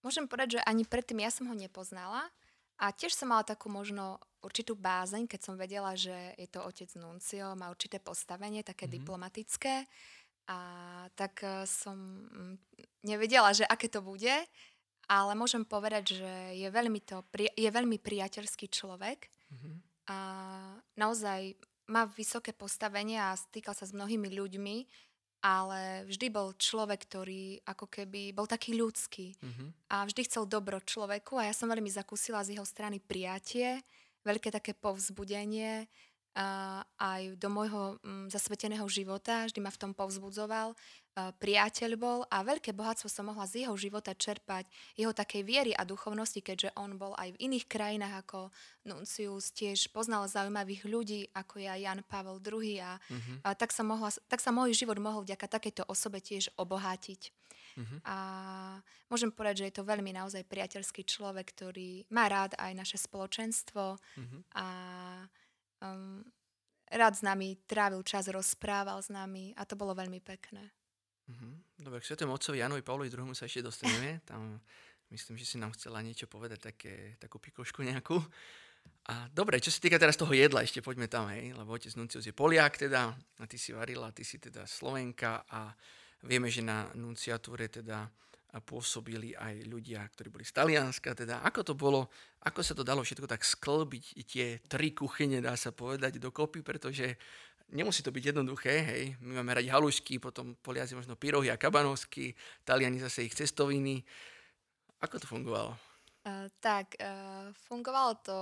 môžem 0.00 0.24
povedať, 0.24 0.56
že 0.56 0.64
ani 0.64 0.88
predtým 0.88 1.20
ja 1.20 1.28
som 1.28 1.44
ho 1.52 1.56
nepoznala 1.56 2.32
a 2.80 2.94
tiež 2.94 3.12
som 3.12 3.28
mala 3.28 3.44
takú 3.44 3.68
možno 3.68 4.16
určitú 4.40 4.78
bázeň, 4.78 5.26
keď 5.26 5.40
som 5.42 5.60
vedela, 5.60 5.98
že 5.98 6.14
je 6.38 6.48
to 6.48 6.62
otec 6.62 6.88
Nuncio, 6.96 7.58
má 7.58 7.68
určité 7.68 7.98
postavenie, 7.98 8.62
také 8.62 8.86
mm-hmm. 8.86 8.98
diplomatické. 9.02 9.74
A 10.48 10.58
tak 11.12 11.44
e, 11.44 11.68
som 11.68 11.96
mm, 11.96 12.56
nevedela, 13.04 13.52
že 13.52 13.68
aké 13.68 13.92
to 13.92 14.00
bude, 14.00 14.32
ale 15.08 15.32
môžem 15.32 15.64
povedať, 15.64 16.20
že 16.20 16.32
je 16.56 16.68
veľmi, 16.68 17.00
to, 17.04 17.24
je 17.36 17.68
veľmi 17.68 17.96
priateľský 17.96 18.68
človek 18.68 19.28
mm-hmm. 19.28 19.74
a 20.12 20.18
naozaj 21.00 21.56
má 21.88 22.04
vysoké 22.04 22.52
postavenie 22.52 23.16
a 23.16 23.32
stýkal 23.32 23.72
sa 23.72 23.88
s 23.88 23.96
mnohými 23.96 24.28
ľuďmi, 24.28 24.76
ale 25.40 26.04
vždy 26.04 26.26
bol 26.28 26.52
človek, 26.52 27.08
ktorý 27.08 27.64
ako 27.64 27.88
keby 27.88 28.36
bol 28.36 28.44
taký 28.44 28.76
ľudský 28.76 29.32
mm-hmm. 29.40 29.68
a 29.88 30.04
vždy 30.04 30.28
chcel 30.28 30.44
dobro 30.44 30.76
človeku 30.82 31.40
a 31.40 31.48
ja 31.48 31.54
som 31.56 31.72
veľmi 31.72 31.88
zakúsila 31.88 32.44
z 32.44 32.58
jeho 32.58 32.66
strany 32.68 33.00
prijatie, 33.00 33.80
veľké 34.28 34.52
také 34.52 34.76
povzbudenie 34.76 35.88
aj 36.98 37.34
do 37.40 37.48
môjho 37.50 37.98
um, 37.98 38.30
zasveteného 38.30 38.86
života, 38.86 39.48
vždy 39.48 39.58
ma 39.58 39.74
v 39.74 39.80
tom 39.80 39.92
povzbudzoval. 39.96 40.76
Priateľ 41.18 41.90
bol 41.98 42.22
a 42.30 42.46
veľké 42.46 42.70
bohatstvo 42.70 43.10
som 43.10 43.26
mohla 43.26 43.42
z 43.42 43.66
jeho 43.66 43.74
života 43.74 44.14
čerpať, 44.14 44.70
jeho 44.94 45.10
takej 45.10 45.42
viery 45.42 45.72
a 45.74 45.82
duchovnosti, 45.82 46.38
keďže 46.38 46.70
on 46.78 46.94
bol 46.94 47.10
aj 47.18 47.34
v 47.34 47.40
iných 47.42 47.66
krajinách 47.66 48.22
ako 48.22 48.54
Nuncius, 48.86 49.50
tiež 49.50 49.90
poznal 49.90 50.30
zaujímavých 50.30 50.86
ľudí, 50.86 51.26
ako 51.34 51.58
ja 51.58 51.74
Jan 51.74 52.06
Pavel 52.06 52.38
II 52.38 52.78
a, 52.78 53.02
uh-huh. 53.02 53.42
a 53.42 53.48
tak, 53.58 53.74
sa 53.74 53.82
mohla, 53.82 54.14
tak 54.30 54.38
sa 54.38 54.54
môj 54.54 54.78
život 54.78 54.94
mohol 55.02 55.26
vďaka 55.26 55.58
takejto 55.58 55.90
osobe 55.90 56.22
tiež 56.22 56.54
obohátiť. 56.54 57.34
Uh-huh. 57.78 57.98
A 58.06 58.16
môžem 59.10 59.34
povedať, 59.34 59.66
že 59.66 59.66
je 59.70 59.74
to 59.74 59.90
veľmi 59.90 60.14
naozaj 60.14 60.46
priateľský 60.46 61.02
človek, 61.02 61.50
ktorý 61.50 62.06
má 62.14 62.30
rád 62.30 62.54
aj 62.62 62.78
naše 62.78 62.94
spoločenstvo 62.94 63.98
uh-huh. 63.98 64.40
a 64.54 64.66
um, 65.82 66.24
rád 66.88 67.14
s 67.16 67.22
nami 67.22 67.58
trávil 67.68 68.00
čas, 68.02 68.28
rozprával 68.28 69.00
s 69.02 69.12
nami 69.12 69.52
a 69.56 69.64
to 69.68 69.76
bolo 69.76 69.92
veľmi 69.92 70.20
pekné. 70.24 70.72
Mm-hmm. 71.28 71.84
Dobre, 71.84 72.00
k 72.00 72.08
svetému 72.08 72.32
otcovi 72.32 72.64
Janovi 72.64 72.80
Pavlovi 72.80 73.12
II 73.12 73.36
sa 73.36 73.44
ešte 73.44 73.60
dostaneme. 73.60 74.24
Tam 74.24 74.56
myslím, 75.12 75.36
že 75.36 75.44
si 75.44 75.56
nám 75.60 75.76
chcela 75.76 76.00
niečo 76.00 76.24
povedať, 76.24 76.72
také, 76.72 77.20
takú 77.20 77.36
pikošku 77.36 77.84
nejakú. 77.84 78.16
A 79.08 79.28
dobre, 79.32 79.60
čo 79.60 79.68
sa 79.68 79.80
týka 79.80 80.00
teraz 80.00 80.16
toho 80.16 80.32
jedla, 80.32 80.64
ešte 80.64 80.80
poďme 80.80 81.08
tam, 81.08 81.28
hej, 81.32 81.52
lebo 81.52 81.76
otec 81.76 81.92
Nuncius 81.96 82.24
je 82.24 82.32
Poliak 82.32 82.80
teda, 82.80 83.12
a 83.12 83.44
ty 83.44 83.60
si 83.60 83.72
varila, 83.72 84.12
ty 84.12 84.24
si 84.24 84.40
teda 84.40 84.64
Slovenka 84.64 85.44
a 85.48 85.72
vieme, 86.24 86.48
že 86.52 86.64
na 86.64 86.88
nunciatúre 86.96 87.68
teda 87.68 88.08
pôsobili 88.64 89.36
aj 89.36 89.68
ľudia, 89.68 90.00
ktorí 90.08 90.32
boli 90.32 90.44
z 90.48 90.56
Talianska. 90.56 91.12
Teda 91.12 91.44
ako 91.44 91.60
to 91.60 91.74
bolo, 91.76 92.08
ako 92.48 92.64
sa 92.64 92.72
to 92.72 92.80
dalo 92.80 93.04
všetko 93.04 93.28
tak 93.28 93.44
sklbiť, 93.44 94.04
tie 94.24 94.46
tri 94.64 94.96
kuchyne, 94.96 95.44
dá 95.44 95.52
sa 95.52 95.68
povedať, 95.68 96.16
dokopy, 96.16 96.64
pretože 96.64 97.20
nemusí 97.76 98.00
to 98.00 98.08
byť 98.08 98.24
jednoduché, 98.32 98.74
hej. 98.80 99.02
My 99.20 99.44
máme 99.44 99.60
radi 99.60 99.68
halušky, 99.68 100.16
potom 100.16 100.56
Poliaci 100.64 100.96
možno 100.96 101.20
pyrohy 101.20 101.52
a 101.52 101.60
kabanovsky, 101.60 102.32
Taliani 102.64 102.96
zase 103.04 103.28
ich 103.28 103.36
cestoviny. 103.36 104.00
Ako 105.04 105.20
to 105.20 105.28
fungovalo? 105.28 105.76
Uh, 106.24 106.48
tak, 106.58 106.96
uh, 106.98 107.52
fungovalo 107.68 108.12
to 108.24 108.38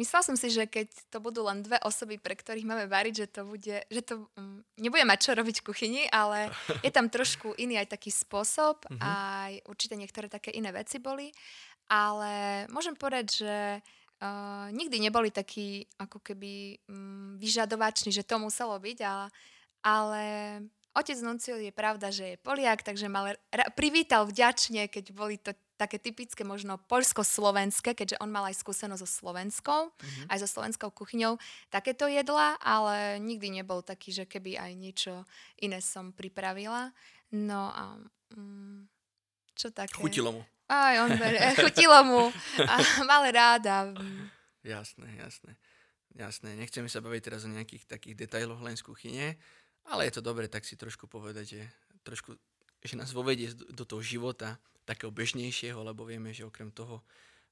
Myslela 0.00 0.24
som 0.24 0.32
si, 0.32 0.48
že 0.48 0.64
keď 0.64 0.88
to 1.12 1.20
budú 1.20 1.44
len 1.44 1.60
dve 1.60 1.76
osoby, 1.84 2.16
pre 2.16 2.32
ktorých 2.32 2.64
máme 2.64 2.88
variť, 2.88 3.14
že 3.20 3.26
to 3.28 3.42
bude, 3.44 3.76
že 3.84 4.00
to 4.00 4.32
um, 4.40 4.64
nebude 4.80 5.04
mať 5.04 5.28
čo 5.28 5.36
robiť 5.36 5.60
v 5.60 5.66
kuchyni, 5.68 6.02
ale 6.08 6.48
je 6.86 6.88
tam 6.88 7.12
trošku 7.12 7.52
iný 7.60 7.76
aj 7.76 7.92
taký 7.92 8.08
spôsob, 8.08 8.88
mm-hmm. 8.88 9.00
aj 9.04 9.52
určite 9.68 10.00
niektoré 10.00 10.32
také 10.32 10.56
iné 10.56 10.72
veci 10.72 10.96
boli, 10.96 11.28
ale 11.92 12.64
môžem 12.72 12.96
povedať, 12.96 13.44
že 13.44 13.56
uh, 13.84 14.72
nikdy 14.72 14.96
neboli 15.04 15.28
takí 15.28 15.84
ako 16.00 16.24
keby 16.24 16.80
um, 16.88 17.36
vyžadovační, 17.36 18.08
že 18.08 18.24
to 18.24 18.40
muselo 18.40 18.80
byť, 18.80 18.98
ale, 19.04 19.26
ale 19.84 20.22
otec 20.96 21.18
Nuncio 21.20 21.60
je 21.60 21.76
pravda, 21.76 22.08
že 22.08 22.34
je 22.34 22.40
Poliak, 22.40 22.80
takže 22.80 23.04
mal, 23.12 23.36
ra, 23.52 23.66
privítal 23.76 24.24
vďačne, 24.24 24.88
keď 24.88 25.04
boli 25.12 25.36
to 25.36 25.52
také 25.80 25.96
typické 25.96 26.44
možno 26.44 26.76
poľsko-slovenské, 26.92 27.96
keďže 27.96 28.20
on 28.20 28.28
mal 28.28 28.44
aj 28.44 28.60
skúsenosť 28.60 29.00
so 29.00 29.08
slovenskou, 29.08 29.88
mm-hmm. 29.88 30.28
aj 30.28 30.38
so 30.44 30.48
slovenskou 30.52 30.92
kuchyňou, 30.92 31.40
takéto 31.72 32.04
jedla, 32.04 32.60
ale 32.60 33.16
nikdy 33.16 33.48
nebol 33.48 33.80
taký, 33.80 34.12
že 34.12 34.28
keby 34.28 34.60
aj 34.60 34.72
niečo 34.76 35.24
iné 35.56 35.80
som 35.80 36.12
pripravila. 36.12 36.92
No 37.32 37.72
a 37.72 37.96
mm, 38.36 38.84
čo 39.56 39.72
také? 39.72 39.96
Chutilo 39.96 40.36
mu. 40.36 40.42
Aj, 40.68 41.00
on 41.00 41.16
ber, 41.20 41.32
chutilo 41.56 42.04
mu 42.04 42.28
a 42.60 42.74
mal 43.08 43.24
rád. 43.32 43.62
A... 43.64 43.78
Mm. 43.96 44.28
Jasné, 44.60 45.08
jasné. 45.16 45.56
Jasné, 46.10 46.58
nechceme 46.60 46.90
sa 46.90 47.00
baviť 47.00 47.22
teraz 47.24 47.46
o 47.46 47.54
nejakých 47.54 47.86
takých 47.86 48.26
detailoch 48.26 48.60
len 48.60 48.76
z 48.76 48.84
kuchyne, 48.84 49.38
ale 49.88 50.10
je 50.10 50.12
to 50.18 50.22
dobre 50.26 50.50
tak 50.50 50.66
si 50.66 50.74
trošku 50.76 51.08
povedať, 51.08 51.56
že 51.56 51.62
trošku 52.04 52.36
že 52.80 52.96
nás 52.96 53.12
vovedie 53.12 53.52
do 53.52 53.84
toho 53.84 54.00
života 54.00 54.56
takého 54.90 55.14
bežnejšieho, 55.14 55.78
lebo 55.86 56.02
vieme, 56.02 56.34
že 56.34 56.42
okrem 56.42 56.74
toho 56.74 57.06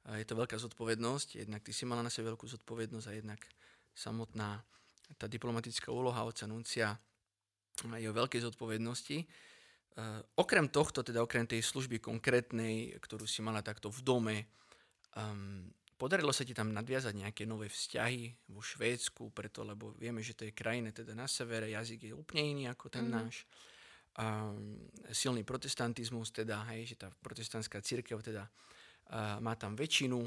je 0.08 0.26
to 0.26 0.34
veľká 0.34 0.58
zodpovednosť. 0.58 1.44
Jednak 1.46 1.62
ty 1.62 1.70
si 1.70 1.86
mala 1.86 2.02
na 2.02 2.10
sebe 2.10 2.34
veľkú 2.34 2.50
zodpovednosť 2.50 3.06
a 3.06 3.12
jednak 3.14 3.40
samotná 3.94 4.58
tá 5.16 5.30
diplomatická 5.30 5.88
úloha 5.94 6.20
oca 6.26 6.44
Nuncia 6.50 6.98
je 7.86 8.06
o 8.10 8.16
veľkej 8.16 8.42
zodpovednosti. 8.42 9.18
Uh, 9.98 10.22
okrem 10.38 10.70
tohto, 10.70 11.02
teda 11.02 11.22
okrem 11.22 11.46
tej 11.46 11.62
služby 11.62 11.98
konkrétnej, 11.98 12.94
ktorú 13.02 13.26
si 13.26 13.42
mala 13.42 13.66
takto 13.66 13.90
v 13.90 14.00
dome, 14.06 14.36
um, 15.18 15.66
podarilo 15.98 16.30
sa 16.30 16.46
ti 16.46 16.54
tam 16.54 16.70
nadviazať 16.70 17.18
nejaké 17.18 17.42
nové 17.42 17.66
vzťahy 17.66 18.50
vo 18.54 18.62
Švédsku, 18.62 19.34
preto, 19.34 19.66
lebo 19.66 19.90
vieme, 19.98 20.22
že 20.22 20.38
to 20.38 20.46
je 20.46 20.54
krajina 20.54 20.94
teda 20.94 21.18
na 21.18 21.26
severe, 21.26 21.74
jazyk 21.74 22.10
je 22.10 22.14
úplne 22.14 22.44
iný 22.46 22.64
ako 22.70 22.86
ten 22.86 23.10
mm-hmm. 23.10 23.26
náš 23.26 23.42
silný 25.14 25.46
protestantizmus, 25.46 26.34
teda, 26.34 26.66
hej, 26.74 26.94
že 26.94 26.96
tá 26.98 27.08
protestantská 27.22 27.78
církev 27.78 28.18
teda 28.18 28.50
uh, 28.50 29.38
má 29.38 29.54
tam 29.54 29.78
väčšinu, 29.78 30.18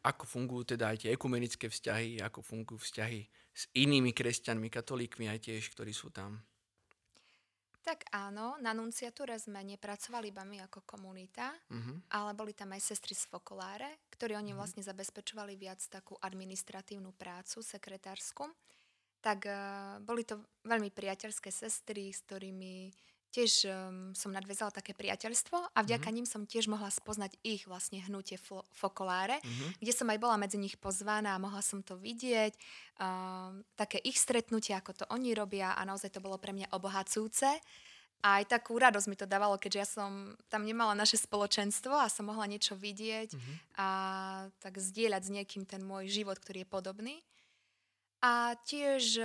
ako 0.00 0.24
fungujú 0.24 0.76
teda 0.76 0.92
aj 0.92 1.04
tie 1.04 1.10
ekumenické 1.12 1.68
vzťahy, 1.68 2.20
ako 2.24 2.40
fungujú 2.44 2.80
vzťahy 2.80 3.20
s 3.52 3.68
inými 3.76 4.12
kresťanmi, 4.16 4.68
katolíkmi 4.72 5.28
aj 5.28 5.48
tiež, 5.48 5.72
ktorí 5.72 5.92
sú 5.92 6.08
tam. 6.12 6.40
Tak 7.80 8.12
áno, 8.12 8.60
na 8.60 8.76
nunciatúre 8.76 9.40
sme 9.40 9.64
nepracovali 9.64 10.28
iba 10.28 10.44
my 10.44 10.68
ako 10.68 10.84
komunita, 10.84 11.48
uh-huh. 11.48 12.12
ale 12.12 12.36
boli 12.36 12.52
tam 12.52 12.76
aj 12.76 12.92
sestry 12.92 13.16
z 13.16 13.24
Fokoláre, 13.24 14.04
ktorí 14.12 14.36
oni 14.36 14.52
uh-huh. 14.52 14.60
vlastne 14.60 14.84
zabezpečovali 14.84 15.56
viac 15.56 15.80
takú 15.88 16.12
administratívnu 16.20 17.16
prácu, 17.16 17.64
sekretársku. 17.64 18.52
Tak 19.24 19.38
uh, 19.48 19.96
boli 20.04 20.28
to 20.28 20.44
veľmi 20.64 20.92
priateľské 20.92 21.48
sestry, 21.48 22.12
s 22.12 22.20
ktorými 22.28 22.92
tiež 23.30 23.50
um, 23.66 24.10
som 24.12 24.34
nadvezala 24.34 24.74
také 24.74 24.90
priateľstvo 24.92 25.56
a 25.72 25.78
vďaka 25.80 26.10
mm-hmm. 26.10 26.16
ním 26.18 26.26
som 26.26 26.42
tiež 26.44 26.66
mohla 26.66 26.90
spoznať 26.90 27.38
ich 27.46 27.64
vlastne 27.70 28.02
hnutie 28.02 28.36
fo- 28.36 28.66
fokoláre, 28.74 29.38
mm-hmm. 29.38 29.70
kde 29.78 29.92
som 29.94 30.10
aj 30.10 30.18
bola 30.18 30.36
medzi 30.36 30.58
nich 30.58 30.74
pozvaná 30.76 31.38
a 31.38 31.42
mohla 31.42 31.62
som 31.62 31.80
to 31.80 31.94
vidieť, 31.94 32.52
um, 32.98 33.62
také 33.78 34.02
ich 34.02 34.18
stretnutie, 34.18 34.74
ako 34.74 34.92
to 34.92 35.04
oni 35.14 35.32
robia 35.32 35.78
a 35.78 35.82
naozaj 35.86 36.10
to 36.10 36.20
bolo 36.20 36.36
pre 36.36 36.50
mňa 36.50 36.74
obohacujúce. 36.74 37.48
A 38.20 38.44
aj 38.44 38.52
takú 38.52 38.76
radosť 38.76 39.08
mi 39.08 39.16
to 39.16 39.24
dávalo, 39.24 39.56
keďže 39.56 39.80
ja 39.80 39.88
som 39.88 40.36
tam 40.52 40.68
nemala 40.68 40.92
naše 40.92 41.16
spoločenstvo 41.16 41.96
a 41.96 42.12
som 42.12 42.28
mohla 42.28 42.44
niečo 42.44 42.76
vidieť 42.76 43.32
mm-hmm. 43.32 43.56
a 43.80 43.88
tak 44.60 44.76
zdieľať 44.76 45.22
s 45.24 45.30
niekým 45.32 45.64
ten 45.64 45.80
môj 45.80 46.12
život, 46.12 46.36
ktorý 46.36 46.62
je 46.62 46.68
podobný. 46.68 47.14
A 48.20 48.52
tiež 48.68 49.16
e, 49.16 49.24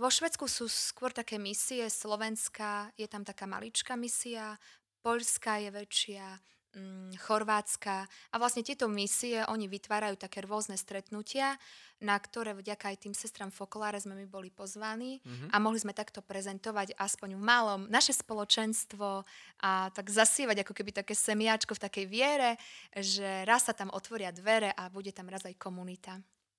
vo 0.00 0.08
Švedsku 0.08 0.48
sú 0.48 0.64
skôr 0.64 1.12
také 1.12 1.36
misie, 1.36 1.84
Slovenska 1.92 2.88
je 2.96 3.04
tam 3.04 3.28
taká 3.28 3.44
maličká 3.44 3.92
misia, 3.92 4.56
Poľská 5.04 5.60
je 5.60 5.70
väčšia, 5.74 6.26
mm, 6.72 7.20
Chorvátska. 7.20 8.08
A 8.08 8.34
vlastne 8.40 8.64
tieto 8.64 8.88
misie, 8.88 9.44
oni 9.44 9.68
vytvárajú 9.68 10.16
také 10.16 10.40
rôzne 10.46 10.80
stretnutia, 10.80 11.60
na 12.00 12.16
ktoré 12.16 12.56
vďaka 12.56 12.94
aj 12.94 12.96
tým 13.04 13.14
sestram 13.14 13.52
Fokoláre 13.52 14.00
sme 14.00 14.16
my 14.16 14.26
boli 14.26 14.48
pozvaní 14.48 15.20
mm-hmm. 15.20 15.52
a 15.52 15.56
mohli 15.60 15.78
sme 15.78 15.92
takto 15.92 16.24
prezentovať 16.24 16.96
aspoň 16.96 17.36
v 17.36 17.42
malom 17.42 17.80
naše 17.92 18.16
spoločenstvo 18.16 19.22
a 19.62 19.92
tak 19.92 20.08
zasievať 20.08 20.64
ako 20.64 20.72
keby 20.72 20.90
také 21.04 21.12
semiačko 21.12 21.76
v 21.76 21.84
takej 21.84 22.06
viere, 22.08 22.56
že 22.96 23.44
raz 23.44 23.68
sa 23.68 23.76
tam 23.76 23.92
otvoria 23.92 24.32
dvere 24.32 24.72
a 24.72 24.88
bude 24.88 25.12
tam 25.12 25.28
raz 25.28 25.44
aj 25.44 25.58
komunita. 25.60 26.16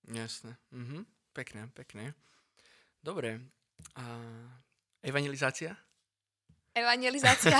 Jasné. 0.07 0.55
Mm-hmm. 0.69 1.22
Pekné, 1.33 1.65
pekné. 1.73 2.13
Dobre. 3.01 3.41
A 3.97 4.05
evangelizácia? 5.01 5.73
Evangelizácia? 6.77 7.57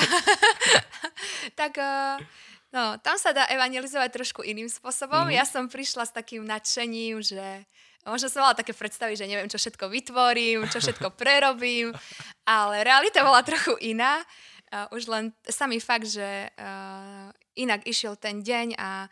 tak 1.59 1.73
uh, 1.81 2.21
no, 2.69 3.01
tam 3.01 3.17
sa 3.17 3.33
dá 3.33 3.49
evangelizovať 3.49 4.13
trošku 4.13 4.45
iným 4.45 4.69
spôsobom. 4.69 5.25
Mm-hmm. 5.25 5.37
Ja 5.41 5.45
som 5.49 5.65
prišla 5.65 6.05
s 6.05 6.13
takým 6.13 6.45
nadšením, 6.45 7.25
že 7.25 7.65
možno 8.05 8.29
som 8.29 8.45
mala 8.45 8.53
také 8.53 8.77
predstavy, 8.77 9.17
že 9.17 9.25
neviem, 9.25 9.49
čo 9.49 9.57
všetko 9.57 9.89
vytvorím, 9.89 10.69
čo 10.69 10.77
všetko 10.77 11.09
prerobím, 11.19 11.97
ale 12.45 12.85
realita 12.85 13.25
bola 13.25 13.41
trochu 13.41 13.73
iná. 13.81 14.21
Uh, 14.69 14.85
už 14.93 15.09
len 15.09 15.33
samý 15.49 15.81
fakt, 15.81 16.13
že 16.13 16.49
uh, 16.61 17.29
inak 17.57 17.89
išiel 17.89 18.21
ten 18.21 18.45
deň 18.45 18.77
a 18.77 19.09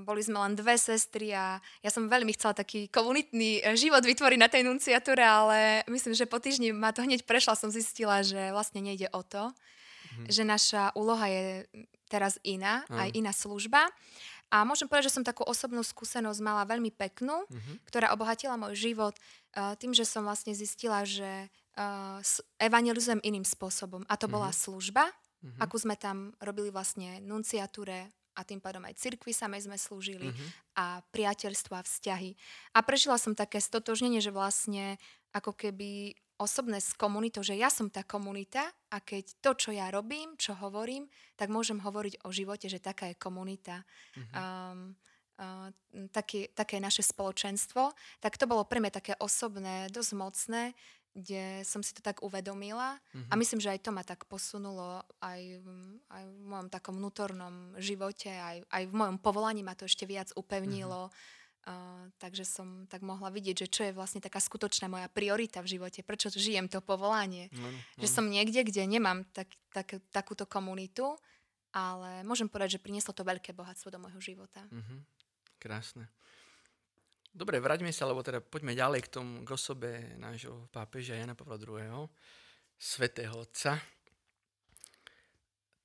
boli 0.00 0.24
sme 0.24 0.40
len 0.40 0.56
dve 0.56 0.80
sestry 0.80 1.36
a 1.36 1.60
ja 1.84 1.90
som 1.92 2.08
veľmi 2.08 2.32
chcela 2.32 2.56
taký 2.56 2.88
komunitný 2.88 3.60
e, 3.60 3.76
život 3.76 4.00
vytvoriť 4.00 4.38
na 4.40 4.48
tej 4.48 4.64
nunciatúre, 4.64 5.20
ale 5.20 5.84
myslím, 5.92 6.16
že 6.16 6.24
po 6.24 6.40
týždni 6.40 6.72
ma 6.72 6.96
to 6.96 7.04
hneď 7.04 7.28
prešla, 7.28 7.52
som 7.52 7.68
zistila, 7.68 8.24
že 8.24 8.50
vlastne 8.56 8.80
nejde 8.80 9.12
o 9.12 9.20
to, 9.20 9.52
mm. 9.52 10.26
že 10.32 10.42
naša 10.48 10.96
úloha 10.96 11.28
je 11.28 11.44
teraz 12.08 12.40
iná, 12.40 12.88
mm. 12.88 12.96
aj 12.96 13.08
iná 13.12 13.32
služba. 13.32 13.92
A 14.52 14.68
môžem 14.68 14.84
povedať, 14.84 15.08
že 15.08 15.16
som 15.16 15.24
takú 15.24 15.48
osobnú 15.48 15.80
skúsenosť 15.80 16.44
mala 16.44 16.68
veľmi 16.68 16.92
peknú, 16.92 17.48
mm-hmm. 17.48 17.88
ktorá 17.88 18.12
obohatila 18.12 18.60
môj 18.60 18.76
život 18.76 19.16
uh, 19.56 19.72
tým, 19.80 19.96
že 19.96 20.04
som 20.04 20.28
vlastne 20.28 20.52
zistila, 20.52 21.08
že 21.08 21.48
uh, 21.80 22.20
evangelizujem 22.60 23.24
iným 23.24 23.48
spôsobom. 23.48 24.04
A 24.12 24.20
to 24.20 24.28
mm-hmm. 24.28 24.36
bola 24.36 24.52
služba, 24.52 25.08
mm-hmm. 25.08 25.56
akú 25.56 25.80
sme 25.80 25.96
tam 25.96 26.36
robili 26.44 26.68
vlastne 26.68 27.24
nunciatúre 27.24 28.12
a 28.32 28.40
tým 28.44 28.60
pádom 28.60 28.82
aj 28.84 28.96
cirkvi 28.96 29.32
samej 29.32 29.68
sme 29.68 29.76
slúžili 29.76 30.32
Mhm. 30.32 30.46
a 30.78 30.84
priateľstva, 31.12 31.84
vzťahy. 31.84 32.36
A 32.74 32.78
prežila 32.80 33.16
som 33.20 33.36
také 33.36 33.60
stotožnenie, 33.60 34.20
že 34.20 34.32
vlastne 34.32 34.96
ako 35.32 35.52
keby 35.56 36.16
osobné 36.36 36.82
s 36.82 36.90
komunitou, 36.96 37.44
že 37.46 37.54
ja 37.54 37.70
som 37.70 37.86
tá 37.86 38.02
komunita 38.02 38.66
a 38.90 38.98
keď 38.98 39.24
to, 39.38 39.50
čo 39.54 39.70
ja 39.70 39.88
robím, 39.94 40.34
čo 40.34 40.58
hovorím, 40.58 41.06
tak 41.38 41.54
môžem 41.54 41.78
hovoriť 41.78 42.26
o 42.26 42.34
živote, 42.34 42.66
že 42.66 42.82
taká 42.82 43.12
je 43.12 43.16
komunita. 43.20 43.86
Mhm. 44.18 44.32
Um, 44.34 44.96
uh, 45.38 45.70
také, 46.10 46.50
také 46.52 46.82
naše 46.82 47.06
spoločenstvo. 47.06 47.94
Tak 48.18 48.36
to 48.38 48.50
bolo 48.50 48.66
pre 48.66 48.82
mňa 48.82 48.92
také 48.92 49.14
osobné, 49.22 49.86
dosť 49.90 50.12
mocné, 50.18 50.62
kde 51.12 51.60
som 51.62 51.84
si 51.84 51.92
to 51.92 52.00
tak 52.00 52.20
uvedomila 52.20 52.96
Mhm. 53.12 53.28
a 53.28 53.34
myslím, 53.36 53.60
že 53.60 53.70
aj 53.70 53.80
to 53.84 53.90
ma 53.92 54.00
tak 54.00 54.24
posunulo 54.24 55.04
aj, 55.20 55.40
aj 56.08 56.24
v 56.24 56.40
mojom 56.42 56.68
takom 56.68 56.96
vnútornom 56.96 57.76
živote, 57.76 58.32
aj, 58.32 58.64
aj 58.66 58.82
v 58.88 58.94
mojom 58.94 59.16
povolaní 59.20 59.60
ma 59.60 59.76
to 59.76 59.84
ešte 59.84 60.04
viac 60.04 60.32
upevnilo. 60.32 61.12
Uh, 61.62 62.10
takže 62.18 62.42
som 62.42 62.90
tak 62.90 63.06
mohla 63.06 63.30
vidieť, 63.30 63.54
že 63.54 63.68
čo 63.70 63.82
je 63.86 63.94
vlastne 63.94 64.18
taká 64.18 64.42
skutočná 64.42 64.90
moja 64.90 65.06
priorita 65.06 65.62
v 65.62 65.78
živote, 65.78 66.02
prečo 66.02 66.26
žijem 66.26 66.66
to 66.66 66.82
povolanie. 66.82 67.54
Áno, 67.54 67.78
Že 68.02 68.08
áno. 68.10 68.14
som 68.18 68.24
niekde, 68.26 68.66
kde 68.66 68.82
nemám 68.82 69.22
tak, 69.30 69.46
tak, 69.70 69.94
takúto 70.10 70.42
komunitu, 70.42 71.14
ale 71.70 72.26
môžem 72.26 72.50
povedať, 72.50 72.76
že 72.76 72.82
prinieslo 72.82 73.14
to 73.14 73.22
veľké 73.22 73.54
bohatstvo 73.54 73.94
do 73.94 74.02
môjho 74.02 74.18
života. 74.18 74.66
Mhm. 74.74 75.06
Krásne. 75.62 76.10
Dobre, 77.32 77.64
vráťme 77.64 77.88
sa, 77.96 78.04
lebo 78.04 78.20
teda 78.20 78.44
poďme 78.44 78.76
ďalej 78.76 79.08
k 79.08 79.12
tomu, 79.16 79.40
k 79.40 79.56
osobe 79.56 80.20
nášho 80.20 80.68
pápeža 80.68 81.16
Jana 81.16 81.32
Pavla 81.32 81.56
II. 81.56 82.04
Svetého 82.76 83.32
Otca. 83.32 83.80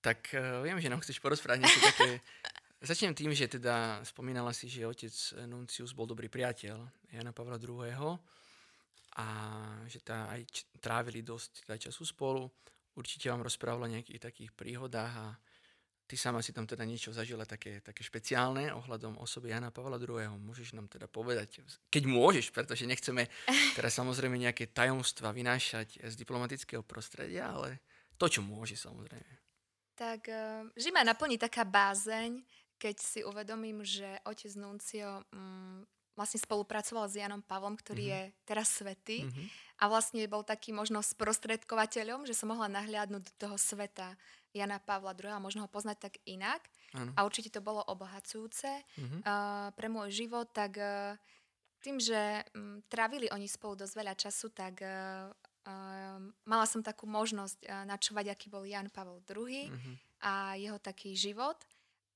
Tak 0.04 0.36
uh, 0.36 0.60
viem, 0.60 0.75
že 0.84 0.92
nám 0.92 1.00
chceš 1.00 1.24
porozprávať 1.24 1.63
niečo 1.63 1.80
také... 1.80 2.20
Začnem 2.92 3.16
tým, 3.16 3.32
že 3.32 3.48
teda 3.48 4.04
spomínala 4.04 4.51
si, 4.51 4.68
že 4.68 4.86
otec 4.86 5.10
Nuncius 5.48 5.96
bol 5.96 6.04
dobrý 6.04 6.27
priateľ 6.27 6.84
Jana 7.16 7.32
Pavla 7.32 7.56
II. 7.56 8.20
A 9.18 9.27
že 9.88 10.04
tá 10.04 10.27
aj 10.27 10.68
trávili 10.84 11.24
dosť 11.24 11.63
teda 11.63 11.89
času 11.89 12.04
spolu. 12.04 12.44
Určite 13.00 13.32
vám 13.32 13.48
rozprávala 13.48 13.88
o 13.88 13.94
nejakých 13.96 14.20
takých 14.20 14.51
príhodách 14.51 15.13
a 15.16 15.27
Ty 16.07 16.15
sama 16.15 16.39
si 16.39 16.55
tam 16.55 16.63
teda 16.63 16.87
niečo 16.87 17.11
zažila 17.11 17.43
také, 17.43 17.83
také 17.83 17.99
špeciálne 17.99 18.71
ohľadom 18.71 19.19
osoby 19.19 19.51
Jana 19.51 19.75
Pavla 19.75 19.99
II. 19.99 20.39
Môžeš 20.39 20.71
nám 20.71 20.87
teda 20.87 21.11
povedať, 21.11 21.59
keď 21.91 22.03
môžeš, 22.07 22.55
pretože 22.55 22.87
nechceme 22.87 23.27
teraz 23.77 23.99
samozrejme 23.99 24.39
nejaké 24.39 24.71
tajomstva 24.71 25.35
vynášať 25.35 25.99
z 25.99 26.13
diplomatického 26.15 26.79
prostredia, 26.79 27.51
ale 27.51 27.83
to, 28.15 28.31
čo 28.31 28.39
môže 28.39 28.79
samozrejme. 28.79 29.33
Tak 29.99 30.31
uh, 30.31 30.63
vždy 30.77 30.89
ma 30.95 31.03
naplní 31.03 31.35
taká 31.35 31.67
bázeň, 31.67 32.39
keď 32.77 32.95
si 33.01 33.19
uvedomím, 33.25 33.81
že 33.83 34.21
otec 34.23 34.53
Nuncio 34.55 35.25
mm, 35.33 35.89
vlastne 36.13 36.41
spolupracoval 36.41 37.09
s 37.09 37.17
Janom 37.17 37.41
Pavlom, 37.45 37.77
ktorý 37.77 38.03
Mhm. 38.05 38.13
je 38.13 38.21
teraz 38.45 38.67
svetý. 38.73 39.25
Mhm. 39.25 39.43
A 39.77 39.85
vlastne 39.85 40.25
bol 40.25 40.41
taký 40.41 40.73
možno 40.73 41.05
sprostredkovateľom, 41.05 42.25
že 42.25 42.33
som 42.33 42.49
mohla 42.49 42.65
nahliadnúť 42.65 43.21
do 43.29 43.33
toho 43.37 43.57
sveta 43.61 44.17
Jana 44.51 44.80
Pavla 44.80 45.12
II. 45.13 45.32
a 45.32 45.39
možno 45.39 45.63
ho 45.63 45.70
poznať 45.70 45.98
tak 46.00 46.13
inak. 46.24 46.63
Áno. 46.94 47.12
A 47.13 47.24
určite 47.24 47.50
to 47.50 47.60
bolo 47.60 47.84
obohacujúce 47.84 48.70
Mhm. 48.98 49.18
uh, 49.22 49.70
pre 49.72 49.88
môj 49.88 50.12
život, 50.12 50.48
tak 50.51 50.75
uh, 50.75 51.13
tým, 51.80 52.00
že 52.00 52.18
um, 52.51 52.82
trávili 52.88 53.30
oni 53.30 53.46
spolu 53.46 53.75
dosť 53.75 53.94
veľa 53.94 54.13
času, 54.13 54.50
tak 54.50 54.82
uh, 54.82 55.30
uh, 55.68 56.18
mala 56.44 56.66
som 56.66 56.82
takú 56.82 57.06
možnosť 57.06 57.60
uh, 57.63 57.86
načúvať, 57.86 58.32
aký 58.32 58.48
bol 58.48 58.63
Jan 58.63 58.89
Pavel 58.89 59.22
II 59.22 59.70
Mhm. 59.70 59.92
a 60.22 60.56
jeho 60.56 60.80
taký 60.80 61.13
život. 61.13 61.56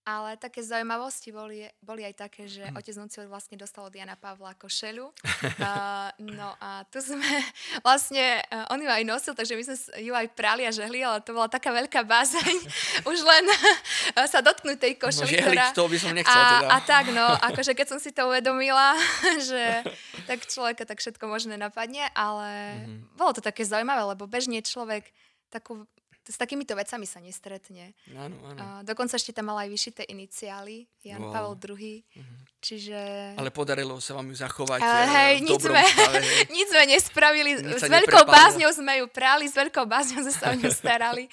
Ale 0.02 0.34
také 0.34 0.66
zaujímavosti 0.66 1.30
boli, 1.30 1.70
boli 1.78 2.02
aj 2.02 2.16
také, 2.18 2.50
že 2.50 2.66
otec 2.74 2.98
Nuncio 2.98 3.22
vlastne 3.30 3.54
dostal 3.54 3.86
od 3.86 3.94
Jana 3.94 4.18
Pavla 4.18 4.58
košelu. 4.58 5.06
Uh, 5.62 6.10
no 6.22 6.54
a 6.58 6.86
tu 6.90 7.02
sme 7.02 7.22
vlastne, 7.86 8.42
uh, 8.50 8.70
on 8.70 8.78
ju 8.78 8.86
aj 8.86 9.04
nosil, 9.06 9.34
takže 9.34 9.54
my 9.58 9.64
sme 9.66 9.76
ju 10.02 10.14
aj 10.14 10.28
prali 10.34 10.66
a 10.66 10.72
žehli, 10.74 11.02
ale 11.02 11.18
to 11.22 11.34
bola 11.34 11.50
taká 11.50 11.70
veľká 11.70 12.02
bázeň. 12.02 12.56
Už 13.10 13.20
len 13.22 13.46
uh, 13.50 14.26
sa 14.26 14.42
dotknúť 14.42 14.78
tej 14.78 14.94
No, 14.98 15.02
košely, 15.02 15.38
žehliť 15.38 15.54
ktorá... 15.54 15.66
to 15.74 15.86
by 15.86 15.98
som 15.98 16.14
nechcel 16.14 16.34
a, 16.34 16.46
teda. 16.46 16.68
a 16.70 16.78
tak, 16.82 17.06
no, 17.10 17.26
akože 17.26 17.74
keď 17.74 17.88
som 17.90 18.00
si 18.02 18.14
to 18.14 18.26
uvedomila, 18.26 18.94
že 19.42 19.82
tak 20.26 20.46
človeka 20.46 20.86
tak 20.86 21.02
všetko 21.02 21.26
možné 21.26 21.58
napadne, 21.58 22.06
ale 22.14 22.50
Mhm. 22.82 23.18
bolo 23.18 23.32
to 23.34 23.42
také 23.42 23.62
zaujímavé, 23.66 24.02
lebo 24.08 24.26
bežne 24.26 24.62
človek 24.62 25.10
takú, 25.50 25.86
s 26.32 26.40
takýmito 26.40 26.72
vecami 26.72 27.04
sa 27.04 27.20
nestretne. 27.20 27.92
Áno, 28.10 28.40
áno. 28.42 28.58
A 28.58 28.66
dokonca 28.82 29.14
ešte 29.14 29.30
tam 29.30 29.52
mal 29.52 29.60
aj 29.60 29.70
vyšité 29.70 30.02
iniciály, 30.06 30.88
Jan 31.02 31.20
Wow. 31.20 31.30
Pavel 31.30 31.54
II. 31.76 31.96
Mhm. 32.16 32.36
Čiže... 32.62 33.00
Ale 33.36 33.50
podarilo 33.50 33.98
sa 33.98 34.14
vám 34.14 34.30
ju 34.30 34.38
zachovať 34.38 34.80
A 34.80 34.86
eh, 34.86 35.10
hej, 35.10 35.34
v 35.36 35.44
nič 35.44 35.60
sme, 35.60 35.82
stave. 35.82 36.22
hej. 36.22 36.46
nič 36.56 36.68
sme 36.70 36.84
nespravili, 36.88 37.50
Nič 37.58 37.82
s 37.82 37.90
veľkou 37.90 38.22
bázňou 38.24 38.70
sme 38.70 39.02
ju 39.02 39.10
prali, 39.10 39.50
s 39.50 39.58
veľkou 39.58 39.82
bázňou 39.84 40.22
sme 40.22 40.32
sa 40.32 40.46
o 40.48 40.56
ňu 40.56 40.70
starali. 40.78 41.26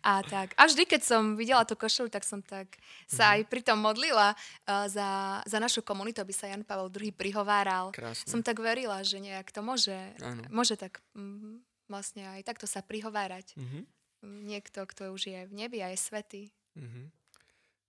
A 0.00 0.20
tak. 0.20 0.52
A 0.54 0.68
vždy, 0.68 0.84
keď 0.84 1.00
som 1.02 1.34
videla 1.34 1.64
tú 1.64 1.72
košelu, 1.72 2.06
tak 2.08 2.22
som 2.22 2.38
tak 2.38 2.68
sa 3.06 3.24
Mhm. 3.26 3.32
aj 3.32 3.40
pritom 3.48 3.76
modlila 3.76 4.28
uh, 4.32 4.84
za, 4.86 5.08
za 5.42 5.56
našu 5.56 5.80
komunitu, 5.80 6.20
aby 6.20 6.30
sa 6.30 6.46
Jan 6.46 6.62
Pavel 6.62 6.86
II 6.88 7.10
prihováral. 7.10 7.88
Krásne. 7.90 8.28
Som 8.28 8.44
tak 8.44 8.60
verila, 8.60 9.00
že 9.00 9.18
nejak 9.18 9.48
to 9.48 9.64
môže, 9.64 9.96
Áno. 10.20 10.44
môže 10.52 10.76
tak 10.76 11.00
mm, 11.16 11.64
vlastne 11.88 12.28
aj 12.28 12.44
takto 12.44 12.68
sa 12.68 12.84
prihovárať. 12.84 13.56
Mhm. 13.56 13.88
Niekto, 14.24 14.88
kto 14.88 15.12
už 15.12 15.28
je 15.30 15.40
v 15.44 15.52
nebi 15.52 15.84
a 15.84 15.92
je 15.92 15.98
svetý. 16.00 16.42
Mhm. 16.74 17.12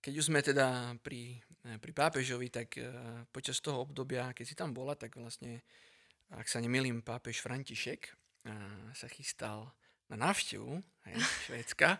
Keď 0.04 0.14
už 0.22 0.28
sme 0.30 0.38
teda 0.38 0.94
pri, 1.02 1.42
eh, 1.66 1.78
pri 1.82 1.92
pápežovi, 1.96 2.52
tak 2.52 2.78
eh, 2.78 2.86
počas 3.34 3.58
toho 3.58 3.82
obdobia, 3.82 4.30
keď 4.30 4.44
si 4.46 4.54
tam 4.54 4.70
bola, 4.70 4.94
tak 4.94 5.18
vlastne, 5.18 5.66
ak 6.30 6.46
sa 6.46 6.62
nemýlim, 6.62 7.02
pápež 7.02 7.42
František 7.42 8.00
eh, 8.06 8.52
sa 8.94 9.08
chystal 9.10 9.74
na 10.06 10.16
návštevu 10.30 10.78
hej, 11.10 11.16
Švédska 11.50 11.98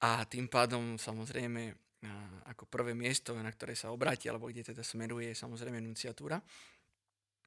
a 0.00 0.24
tým 0.28 0.48
pádom 0.48 1.00
samozrejme 1.00 1.62
eh, 1.72 2.08
ako 2.52 2.68
prvé 2.68 2.92
miesto, 2.92 3.32
na 3.36 3.48
ktoré 3.48 3.72
sa 3.72 3.92
obráti, 3.92 4.28
alebo 4.28 4.48
kde 4.48 4.72
teda 4.72 4.84
smeruje 4.84 5.32
samozrejme 5.32 5.80
nunciatúra. 5.80 6.40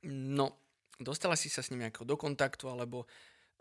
No, 0.10 0.58
dostala 0.98 1.36
si 1.36 1.52
sa 1.52 1.62
s 1.62 1.70
ním 1.70 1.86
ako 1.86 2.08
do 2.08 2.16
kontaktu, 2.18 2.66
alebo 2.72 3.06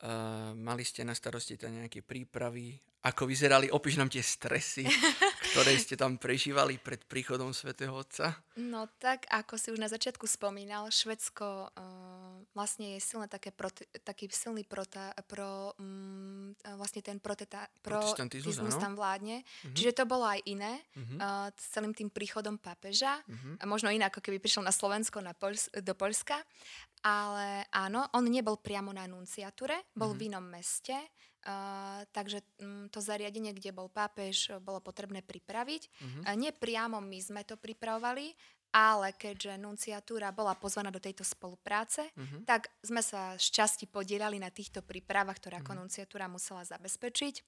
uh, 0.03 0.55
mali 0.55 0.83
ste 0.83 1.07
na 1.07 1.15
starosti 1.15 1.55
tam 1.55 1.75
nejaké 1.75 2.03
prípravy, 2.03 2.75
ako 3.07 3.31
vyzerali, 3.31 3.71
opíš 3.71 3.95
nám 4.03 4.11
tie 4.11 4.23
stresy, 4.23 4.83
ktoré 5.55 5.79
ste 5.79 5.95
tam 5.95 6.19
prežívali 6.19 6.83
pred 6.83 6.99
príchodom 7.07 7.55
svätého 7.55 7.95
Otca. 7.95 8.35
No 8.59 8.91
tak, 8.99 9.25
ako 9.31 9.55
si 9.55 9.71
už 9.71 9.79
na 9.79 9.87
začiatku 9.87 10.27
spomínal, 10.27 10.91
Švedsko 10.91 11.71
uh, 11.71 12.18
vlastne 12.51 12.97
je 12.97 13.01
silné 13.01 13.27
také 13.27 13.51
prote, 13.51 13.85
taký 14.03 14.27
silný 14.29 14.63
prota, 14.63 15.11
pro, 15.25 15.73
um, 15.77 16.51
vlastne 16.75 17.01
ten 17.01 17.17
proteta, 17.17 17.69
Protestantizmus, 17.81 18.57
tam 18.77 18.93
vládne. 18.93 19.45
Mhm. 19.65 19.75
Čiže 19.75 19.93
to 19.93 20.05
bolo 20.05 20.25
aj 20.25 20.41
iné 20.45 20.81
Mhm. 20.95 21.17
uh, 21.17 21.49
s 21.53 21.65
celým 21.71 21.93
tým 21.93 22.09
príchodom 22.09 22.57
pápeža. 22.57 23.21
Mhm. 23.25 23.61
A 23.61 23.65
možno 23.65 23.89
inak, 23.89 24.11
ako 24.11 24.25
keby 24.25 24.39
prišiel 24.39 24.63
na 24.63 24.73
Slovensko, 24.73 25.21
na 25.21 25.33
Pols- 25.33 25.71
do 25.71 25.95
Polska. 25.95 26.41
Ale 27.01 27.63
áno, 27.71 28.11
on 28.11 28.27
nebol 28.27 28.59
priamo 28.59 28.91
na 28.91 29.07
nunciatúre, 29.07 29.87
bol 29.93 30.13
Mhm. 30.13 30.17
v 30.17 30.23
inom 30.25 30.45
meste. 30.45 30.97
Uh, 31.41 32.03
takže 32.11 32.43
um, 32.59 32.91
to 32.91 32.99
zariadenie, 32.99 33.55
kde 33.55 33.71
bol 33.71 33.87
pápež, 33.87 34.51
bolo 34.59 34.83
potrebné 34.83 35.23
pripraviť. 35.23 35.83
Mhm. 35.89 36.21
A 36.27 36.31
Nie 36.35 36.51
priamo 36.51 36.99
my 36.99 37.19
sme 37.23 37.47
to 37.47 37.55
pripravovali, 37.55 38.35
ale 38.73 39.13
keďže 39.17 39.57
nunciatúra 39.57 40.33
bola 40.33 40.55
pozvaná 40.55 40.91
do 40.93 41.01
tejto 41.01 41.25
spolupráce, 41.25 42.11
Mhm. 42.17 42.45
tak 42.45 42.69
sme 42.85 43.01
sa 43.03 43.35
šťastí 43.37 43.89
podielali 43.89 44.37
na 44.39 44.51
týchto 44.51 44.83
prípravách, 44.85 45.41
ktoré 45.41 45.55
ako 45.61 45.73
Mhm. 45.75 45.79
nunciatúra 45.85 46.27
musela 46.29 46.63
zabezpečiť. 46.65 47.43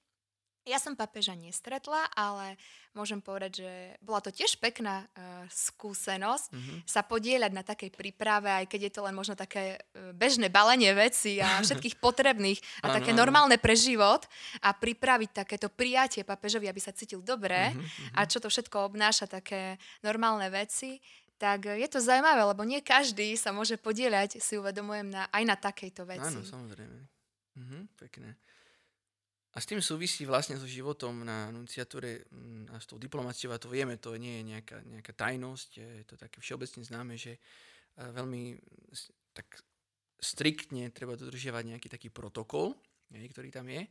Ja 0.61 0.77
som 0.77 0.93
papeža 0.93 1.33
nestretla, 1.33 2.05
ale 2.13 2.53
môžem 2.93 3.17
povedať, 3.17 3.65
že 3.65 3.71
bola 3.97 4.21
to 4.21 4.29
tiež 4.29 4.61
pekná 4.61 5.09
uh, 5.09 5.41
skúsenosť 5.49 6.53
Mhm. 6.53 6.75
sa 6.85 7.01
podieľať 7.01 7.51
na 7.55 7.63
takej 7.65 7.89
príprave, 7.89 8.51
aj 8.51 8.69
keď 8.69 8.79
je 8.87 8.91
to 8.93 9.01
len 9.01 9.15
možno 9.15 9.33
také 9.33 9.81
e, 9.95 10.13
bežné 10.13 10.53
balenie 10.53 10.93
veci 10.93 11.41
a 11.41 11.47
všetkých 11.65 11.97
potrebných 11.97 12.61
a 12.85 12.91
Áno, 12.91 12.93
také 13.01 13.09
normálne 13.15 13.57
pre 13.57 13.73
život 13.73 14.27
a 14.61 14.69
pripraviť 14.75 15.29
takéto 15.33 15.71
prijatie 15.71 16.21
papežovi, 16.21 16.69
aby 16.69 16.77
sa 16.77 16.93
cítil 16.93 17.25
dobre 17.25 17.73
Mhm, 17.73 17.81
mhm. 17.81 18.13
a 18.13 18.21
čo 18.29 18.37
to 18.37 18.45
všetko 18.51 18.85
obnáša, 18.85 19.25
také 19.25 19.81
normálne 20.05 20.45
veci, 20.53 21.01
tak 21.41 21.65
je 21.73 21.87
to 21.89 21.97
zaujímavé, 21.97 22.45
lebo 22.45 22.61
nie 22.61 22.85
každý 22.85 23.33
sa 23.33 23.49
môže 23.49 23.73
podieľať, 23.81 24.37
si 24.37 24.61
uvedomujem, 24.61 25.09
na, 25.09 25.25
aj 25.33 25.41
na 25.41 25.57
takejto 25.57 26.05
veci. 26.05 26.37
Áno, 26.37 26.45
samozrejme. 26.45 26.99
Mhm, 27.57 27.97
pekné. 27.97 28.37
A 29.51 29.59
s 29.59 29.67
tým 29.67 29.83
súvisí 29.83 30.23
vlastne 30.23 30.55
so 30.55 30.63
životom 30.63 31.27
na 31.27 31.51
nunciatúre 31.51 32.23
mm, 32.31 32.71
a 32.71 32.79
s 32.79 32.87
tou 32.87 32.95
diplomáciou, 32.95 33.51
a 33.51 33.59
to 33.59 33.67
vieme, 33.67 33.99
to 33.99 34.15
nie 34.15 34.39
je 34.39 34.43
nejaká, 34.55 34.77
nejaká 34.87 35.11
tajnosť, 35.11 35.69
je 35.75 36.05
to 36.07 36.15
také 36.15 36.39
všeobecne 36.39 36.81
známe, 36.87 37.19
že 37.19 37.35
eh, 37.35 38.09
veľmi 38.15 38.55
tak 39.35 39.59
striktne 40.21 40.93
treba 40.93 41.17
dodržiavať 41.17 41.63
nejaký 41.75 41.87
taký 41.91 42.09
protokol, 42.13 42.77
hej, 43.11 43.27
ktorý 43.33 43.49
tam 43.51 43.67
je. 43.67 43.83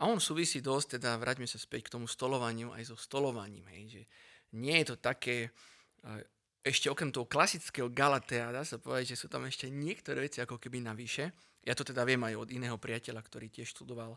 A 0.00 0.08
on 0.08 0.20
súvisí 0.20 0.62
dosť, 0.62 1.00
teda 1.00 1.16
vráťme 1.16 1.48
sa 1.48 1.58
späť 1.58 1.88
k 1.88 1.92
tomu 1.98 2.06
stolovaniu, 2.06 2.72
aj 2.72 2.92
so 2.92 2.96
stolovaním, 2.96 3.66
hej, 3.72 3.84
že, 3.88 4.02
nie 4.50 4.76
je 4.82 4.94
to 4.94 4.96
také, 4.98 5.54
uh, 6.02 6.20
ešte 6.60 6.90
okrem 6.92 7.14
toho 7.14 7.28
klasického 7.28 7.88
Galatea, 7.88 8.52
dá 8.52 8.66
sa 8.66 8.82
povedať, 8.82 9.14
že 9.14 9.20
sú 9.20 9.26
tam 9.32 9.46
ešte 9.46 9.70
niektoré 9.70 10.26
veci 10.26 10.42
ako 10.42 10.60
keby 10.60 10.84
navyše. 10.84 11.32
Ja 11.64 11.76
to 11.76 11.84
teda 11.84 12.04
viem 12.04 12.20
aj 12.24 12.34
od 12.36 12.48
iného 12.52 12.76
priateľa, 12.76 13.20
ktorý 13.24 13.48
tiež 13.52 13.72
študoval 13.76 14.16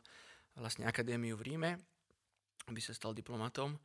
vlastne 0.57 0.85
akadémiu 0.85 1.37
v 1.37 1.45
Ríme, 1.53 1.71
aby 2.69 2.79
sa 2.79 2.93
stal 2.93 3.15
diplomatom. 3.17 3.75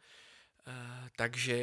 Uh, 0.69 1.09
takže 1.17 1.57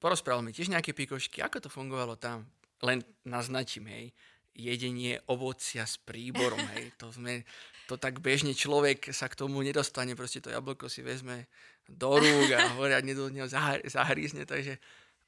porozprával 0.00 0.40
mi 0.40 0.56
tiež 0.56 0.72
nejaké 0.72 0.96
pikošky, 0.96 1.44
ako 1.44 1.68
to 1.68 1.68
fungovalo 1.68 2.16
tam. 2.16 2.48
Len 2.80 3.04
naznačím, 3.28 3.92
hej, 3.92 4.10
jedenie 4.56 5.20
ovocia 5.28 5.84
s 5.84 6.00
príborom, 6.00 6.60
hej. 6.76 6.92
To 7.00 7.12
sme, 7.12 7.44
to 7.88 8.00
tak 8.00 8.20
bežne 8.24 8.56
človek 8.56 9.12
sa 9.12 9.28
k 9.28 9.36
tomu 9.36 9.60
nedostane, 9.60 10.16
proste 10.16 10.40
to 10.40 10.52
jablko 10.52 10.88
si 10.88 11.04
vezme 11.04 11.48
do 11.88 12.16
rúk 12.20 12.48
a 12.56 12.72
poriadne 12.76 13.12
do 13.12 13.28
neho 13.28 13.48
zahrízne, 13.84 14.48
takže 14.48 14.80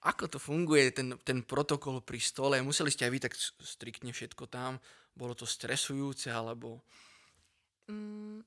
ako 0.04 0.36
to 0.36 0.38
funguje, 0.40 0.92
ten, 0.92 1.16
ten 1.24 1.40
protokol 1.40 2.04
pri 2.04 2.20
stole, 2.20 2.60
museli 2.60 2.92
ste 2.92 3.08
aj 3.08 3.12
vy 3.12 3.20
tak 3.24 3.32
striktne 3.64 4.12
všetko 4.12 4.44
tam, 4.52 4.76
bolo 5.16 5.32
to 5.32 5.48
stresujúce, 5.48 6.28
alebo... 6.28 6.84
Mm, 7.88 8.44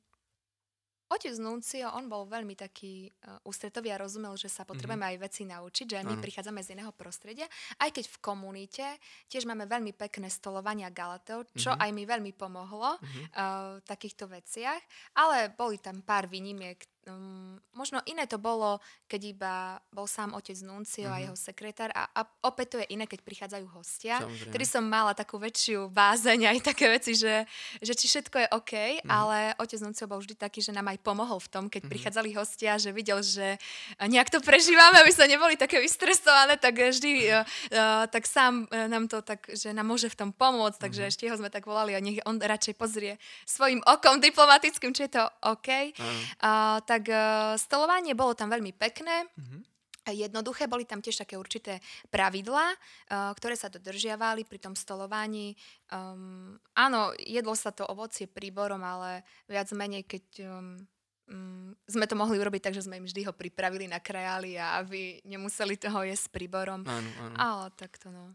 Otec 1.08 1.36
Nuncio, 1.39 1.88
on 1.96 2.12
bol 2.12 2.28
veľmi 2.28 2.58
taký 2.58 3.08
uh, 3.08 3.39
ústretový 3.48 3.96
a 3.96 4.02
rozumel, 4.02 4.36
že 4.36 4.52
sa 4.52 4.67
potrebujeme 4.67 5.08
mm-hmm. 5.08 5.20
aj 5.20 5.24
veci 5.24 5.41
naučiť, 5.48 5.86
že 5.88 6.04
my 6.04 6.15
ano. 6.20 6.24
prichádzame 6.24 6.60
z 6.60 6.76
iného 6.76 6.91
prostredia. 6.91 7.48
Aj 7.80 7.88
keď 7.88 8.12
v 8.12 8.17
komunite 8.20 8.86
tiež 9.32 9.48
máme 9.48 9.63
veľmi 9.72 9.96
pekné 9.96 10.28
stolovania 10.28 10.91
Galateo, 10.91 11.48
čo 11.56 11.72
mm-hmm. 11.72 11.84
aj 11.84 11.89
mi 11.96 12.04
veľmi 12.04 12.32
pomohlo 12.36 13.00
mm-hmm. 13.00 13.26
uh, 13.32 13.80
v 13.80 13.86
takýchto 13.88 14.28
veciach. 14.28 14.82
Ale 15.15 15.56
boli 15.56 15.80
tam 15.80 16.04
pár 16.04 16.28
výnimiek, 16.28 16.80
um, 17.08 17.58
možno 17.74 18.04
iné 18.06 18.28
to 18.28 18.38
bolo, 18.38 18.80
keď 19.08 19.22
iba 19.24 19.56
bol 19.93 20.06
sám 20.06 20.34
otec 20.36 20.58
Nuncio 20.63 21.08
mm-hmm. 21.08 21.15
a 21.15 21.17
mhm. 21.17 21.24
jeho 21.30 21.38
sekretár 21.38 21.89
a, 21.93 22.10
a 22.12 22.22
opäť 22.46 22.67
to 22.67 22.78
je 22.84 22.88
iné, 22.93 23.06
keď 23.08 23.20
prichádzajú 23.24 23.65
hostia. 23.74 24.22
Samozrejme. 24.22 24.54
Tedy 24.54 24.65
som 24.65 24.84
mala 24.84 25.13
takú 25.13 25.39
väčšiu 25.39 25.89
bázeň 25.91 26.52
aj 26.52 26.58
také 26.74 26.86
veci, 26.91 27.13
že, 27.15 27.46
že 27.80 27.93
či 27.93 28.06
všetko 28.08 28.36
je 28.43 28.48
OK, 28.54 28.74
mm-hmm. 28.74 29.10
ale 29.12 29.54
otec 29.60 29.80
Nuncio 29.84 30.10
bol 30.10 30.20
vždy 30.24 30.36
taký, 30.38 30.60
že 30.63 30.76
nám 30.76 30.89
aj 30.91 31.00
pomohol 31.04 31.38
v 31.38 31.50
tom, 31.50 31.63
keď 31.67 31.86
mm-hmm. 31.86 31.91
prichádzali 31.91 32.30
hostia, 32.36 32.78
že 32.82 32.89
videl, 32.91 33.20
že 33.22 33.58
nejak 34.02 34.32
to 34.34 34.39
prežívame, 34.41 35.00
aby 35.02 35.12
sme 35.13 35.32
neboli 35.32 35.56
také 35.56 35.78
vystresované, 35.78 36.58
tak 36.58 36.78
vždy 36.78 37.12
uh, 37.30 37.43
uh, 37.74 38.06
tak 38.10 38.26
sám 38.26 38.65
uh, 38.67 38.88
nám 38.89 39.06
to 39.08 39.22
tak, 39.22 39.46
že 39.54 39.72
nám 39.72 39.88
môže 39.88 40.10
v 40.10 40.17
tom 40.17 40.30
pomôcť, 40.34 40.78
takže 40.82 41.06
mm-hmm. 41.06 41.13
ešte 41.13 41.30
ho 41.30 41.36
sme 41.38 41.50
tak 41.54 41.70
volali 41.70 41.93
a 41.93 42.02
nech 42.02 42.20
on 42.26 42.41
radšej 42.41 42.76
pozrie 42.76 43.22
svojim 43.46 43.82
okom 43.86 44.17
diplomatickým, 44.17 44.91
či 44.91 45.06
je 45.08 45.22
to 45.22 45.24
OK. 45.46 45.93
Mm-hmm. 45.93 46.22
Uh, 46.41 46.78
tak 46.84 46.96
tak 46.97 47.13
uh, 47.13 47.53
stolovanie 47.62 48.17
bolo 48.17 48.33
tam 48.33 48.49
veľmi 48.49 48.73
pekné. 48.73 49.29
Mm-hmm 49.38 49.77
jednoduché. 50.07 50.71
Boli 50.71 50.88
tam 50.88 51.03
tiež 51.03 51.19
také 51.19 51.36
určité 51.36 51.83
pravidlá, 52.07 52.71
uh, 52.71 53.36
ktoré 53.36 53.60
sa 53.60 53.67
dodržiavali 53.67 54.47
pri 54.47 54.60
tom 54.63 54.71
stolovaní. 54.71 55.60
Um, 55.91 56.55
áno, 56.71 57.12
jedlo 57.19 57.51
sa 57.60 57.75
to 57.75 57.83
ovocie 57.83 58.23
príborom, 58.23 58.79
ale 58.88 59.27
viac 59.51 59.67
menej, 59.75 60.07
keď 60.07 60.25
um, 60.47 60.79
um, 61.27 61.75
sme 61.91 62.07
to 62.07 62.15
mohli 62.15 62.39
urobiť 62.39 62.71
tak, 62.71 62.75
že 62.79 62.88
sme 62.88 63.03
im 63.03 63.07
vždy 63.07 63.27
ho 63.27 63.36
pripravili 63.36 63.91
na 63.91 63.99
krajali 63.99 64.55
a 64.55 64.79
aby 64.79 65.19
nemuseli 65.27 65.75
toho 65.75 66.07
jesť 66.07 66.31
s 66.31 66.33
príborom. 66.33 66.88
Áno, 66.88 67.10
áno. 67.27 67.36
Ale 67.36 67.65
tak 67.75 67.99
to 67.99 68.07
no. 68.07 68.31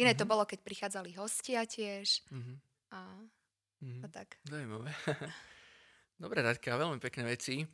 Iné 0.00 0.16
mm-hmm. 0.16 0.24
to 0.24 0.30
bolo, 0.30 0.48
keď 0.48 0.64
prichádzali 0.64 1.12
hostia 1.20 1.68
tiež. 1.68 2.24
Mm-hmm. 2.32 2.56
A, 2.96 3.00
mm-hmm. 3.84 4.02
a 4.02 4.06
tak. 4.08 4.40
Zajímavé. 4.48 4.88
Dobre, 6.22 6.44
Radka, 6.44 6.80
veľmi 6.80 7.00
pekné 7.00 7.28
veci. 7.28 7.64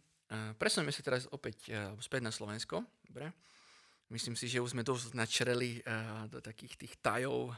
Presunieme 0.58 0.90
sa 0.90 1.06
teraz 1.06 1.30
opäť 1.30 1.70
späť 2.02 2.20
na 2.26 2.34
Slovensko. 2.34 2.82
Dobre. 3.06 3.30
Myslím 4.10 4.38
si, 4.38 4.46
že 4.46 4.62
už 4.62 4.74
sme 4.74 4.86
dosť 4.86 5.14
načreli 5.14 5.82
do 6.30 6.42
takých 6.42 6.78
tých 6.78 6.94
tajov 7.02 7.54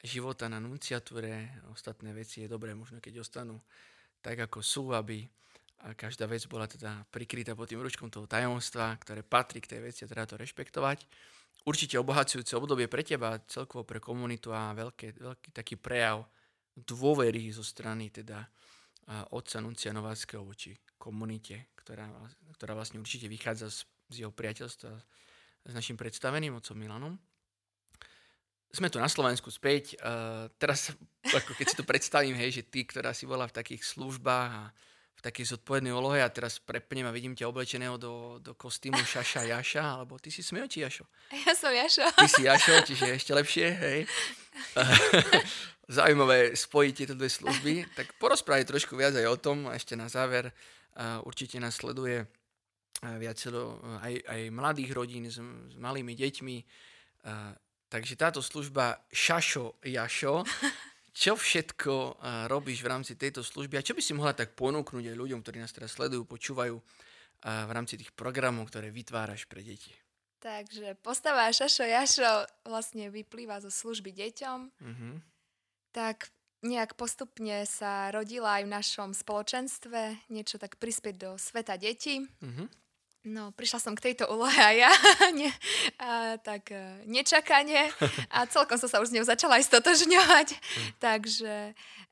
života 0.00 0.48
na 0.48 0.60
nunciatúre. 0.60 1.60
Ostatné 1.72 2.12
veci 2.16 2.44
je 2.44 2.48
dobré, 2.48 2.72
možno 2.72 3.00
keď 3.00 3.20
ostanú 3.20 3.60
tak, 4.20 4.40
ako 4.40 4.60
sú, 4.60 4.92
aby 4.92 5.24
každá 5.96 6.28
vec 6.28 6.44
bola 6.44 6.68
teda 6.68 7.04
prikrytá 7.08 7.56
pod 7.56 7.64
tým 7.68 7.80
ručkom 7.80 8.12
toho 8.12 8.28
tajomstva, 8.28 8.96
ktoré 9.00 9.24
patrí 9.24 9.64
k 9.64 9.76
tej 9.76 9.80
veci 9.80 10.00
a 10.04 10.10
treba 10.12 10.28
to 10.28 10.36
rešpektovať. 10.36 11.08
Určite 11.64 11.96
obohacujúce 12.00 12.52
obdobie 12.56 12.88
pre 12.88 13.00
teba, 13.00 13.40
celkovo 13.48 13.84
pre 13.84 14.00
komunitu 14.00 14.52
a 14.52 14.76
veľký, 14.76 15.20
veľký 15.20 15.48
taký 15.52 15.80
prejav 15.80 16.24
dôvery 16.76 17.52
zo 17.52 17.64
strany 17.64 18.08
teda 18.12 18.44
otca 19.30 19.58
Nuncia 19.60 19.90
Nováckého 19.90 20.44
voči 20.44 20.76
komunite, 21.00 21.72
ktorá, 21.78 22.06
ktorá 22.54 22.76
vlastne 22.76 23.00
určite 23.00 23.26
vychádza 23.26 23.72
z, 23.72 23.78
z 24.12 24.16
jeho 24.26 24.32
priateľstva 24.32 24.92
s 25.66 25.72
našim 25.72 25.96
predstaveným 25.96 26.56
otcom 26.56 26.76
Milanom. 26.76 27.14
Sme 28.70 28.86
tu 28.86 29.02
na 29.02 29.10
Slovensku 29.10 29.50
späť. 29.50 29.98
Uh, 29.98 30.46
teraz, 30.54 30.94
ako 31.26 31.58
keď 31.58 31.66
si 31.66 31.74
to 31.74 31.82
predstavím, 31.82 32.38
hej, 32.38 32.62
že 32.62 32.62
ty, 32.62 32.86
ktorá 32.86 33.10
si 33.10 33.26
bola 33.26 33.50
v 33.50 33.56
takých 33.56 33.82
službách 33.82 34.50
a 34.54 34.70
v 35.20 35.20
takej 35.26 35.52
zodpovednej 35.52 35.92
úlohe 35.92 36.22
a 36.24 36.32
teraz 36.32 36.56
prepnem 36.56 37.04
a 37.04 37.12
vidím 37.12 37.36
ťa 37.36 37.50
oblečeného 37.50 38.00
do, 38.00 38.40
do 38.40 38.56
kostýmu 38.56 38.96
Šaša 39.04 39.52
Jaša, 39.52 39.84
alebo 40.00 40.16
ty 40.16 40.32
si 40.32 40.40
Smeo 40.40 40.64
či 40.64 40.80
Jašo? 40.80 41.04
Ja 41.44 41.52
som 41.52 41.74
Jašo. 41.74 42.08
Ty 42.14 42.24
si 42.24 42.48
Jašo, 42.48 42.74
čiže 42.88 43.20
ešte 43.20 43.36
lepšie, 43.36 43.66
hej. 43.68 43.98
Zaujímavé 45.90 46.54
spojiť 46.54 46.94
tieto 46.94 47.14
dve 47.18 47.26
služby. 47.26 47.96
Tak 47.98 48.14
porozprávaj 48.22 48.66
trošku 48.66 48.94
viac 48.94 49.14
aj 49.18 49.26
o 49.26 49.36
tom 49.38 49.66
a 49.66 49.74
ešte 49.74 49.98
na 49.98 50.06
záver 50.06 50.54
určite 51.26 51.58
nás 51.58 51.78
sleduje 51.78 52.26
viacero 53.00 53.80
aj, 54.04 54.22
aj 54.28 54.40
mladých 54.54 54.90
rodín 54.92 55.26
s, 55.26 55.40
s 55.40 55.76
malými 55.80 56.14
deťmi. 56.14 56.56
Takže 57.90 58.14
táto 58.14 58.38
služba 58.38 59.02
Šašo 59.10 59.82
Jašo, 59.82 60.46
čo 61.10 61.34
všetko 61.34 62.22
robíš 62.46 62.86
v 62.86 62.90
rámci 62.90 63.18
tejto 63.18 63.42
služby 63.42 63.80
a 63.80 63.86
čo 63.86 63.98
by 63.98 64.02
si 64.04 64.14
mohla 64.14 64.30
tak 64.30 64.54
ponúknuť 64.54 65.10
aj 65.10 65.16
ľuďom, 65.18 65.42
ktorí 65.42 65.58
nás 65.58 65.74
teraz 65.74 65.98
sledujú, 65.98 66.22
počúvajú 66.22 66.76
v 67.40 67.70
rámci 67.72 67.98
tých 67.98 68.14
programov, 68.14 68.70
ktoré 68.70 68.94
vytváraš 68.94 69.48
pre 69.50 69.64
deti? 69.64 69.90
Takže 70.40 70.96
postava 71.04 71.52
Šašo 71.52 71.84
Jašo 71.84 72.48
vlastne 72.64 73.12
vyplýva 73.12 73.60
zo 73.60 73.68
služby 73.68 74.08
deťom. 74.08 74.58
Mm-hmm. 74.72 75.14
Tak 75.92 76.32
nejak 76.64 76.96
postupne 76.96 77.68
sa 77.68 78.08
rodila 78.08 78.60
aj 78.60 78.62
v 78.64 78.72
našom 78.72 79.10
spoločenstve, 79.12 80.32
niečo 80.32 80.56
tak 80.56 80.80
prispieť 80.80 81.16
do 81.16 81.30
sveta 81.36 81.76
detí. 81.76 82.24
Mm-hmm. 82.40 82.68
No, 83.20 83.52
prišla 83.52 83.84
som 83.84 83.92
k 83.92 84.12
tejto 84.12 84.32
úlohe 84.32 84.56
a 84.56 84.72
ja 84.72 84.88
ne, 85.36 85.52
a, 86.00 86.40
tak 86.40 86.72
e, 86.72 87.04
nečakanie 87.04 87.92
a 88.32 88.48
celkom 88.48 88.80
som 88.80 88.88
sa 88.88 88.96
už 89.04 89.12
s 89.12 89.14
ňou 89.20 89.28
začala 89.28 89.60
aj 89.60 89.68
stotožňovať. 89.68 90.56
Mm. 90.56 90.90
Takže 90.96 91.54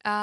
a, 0.05 0.15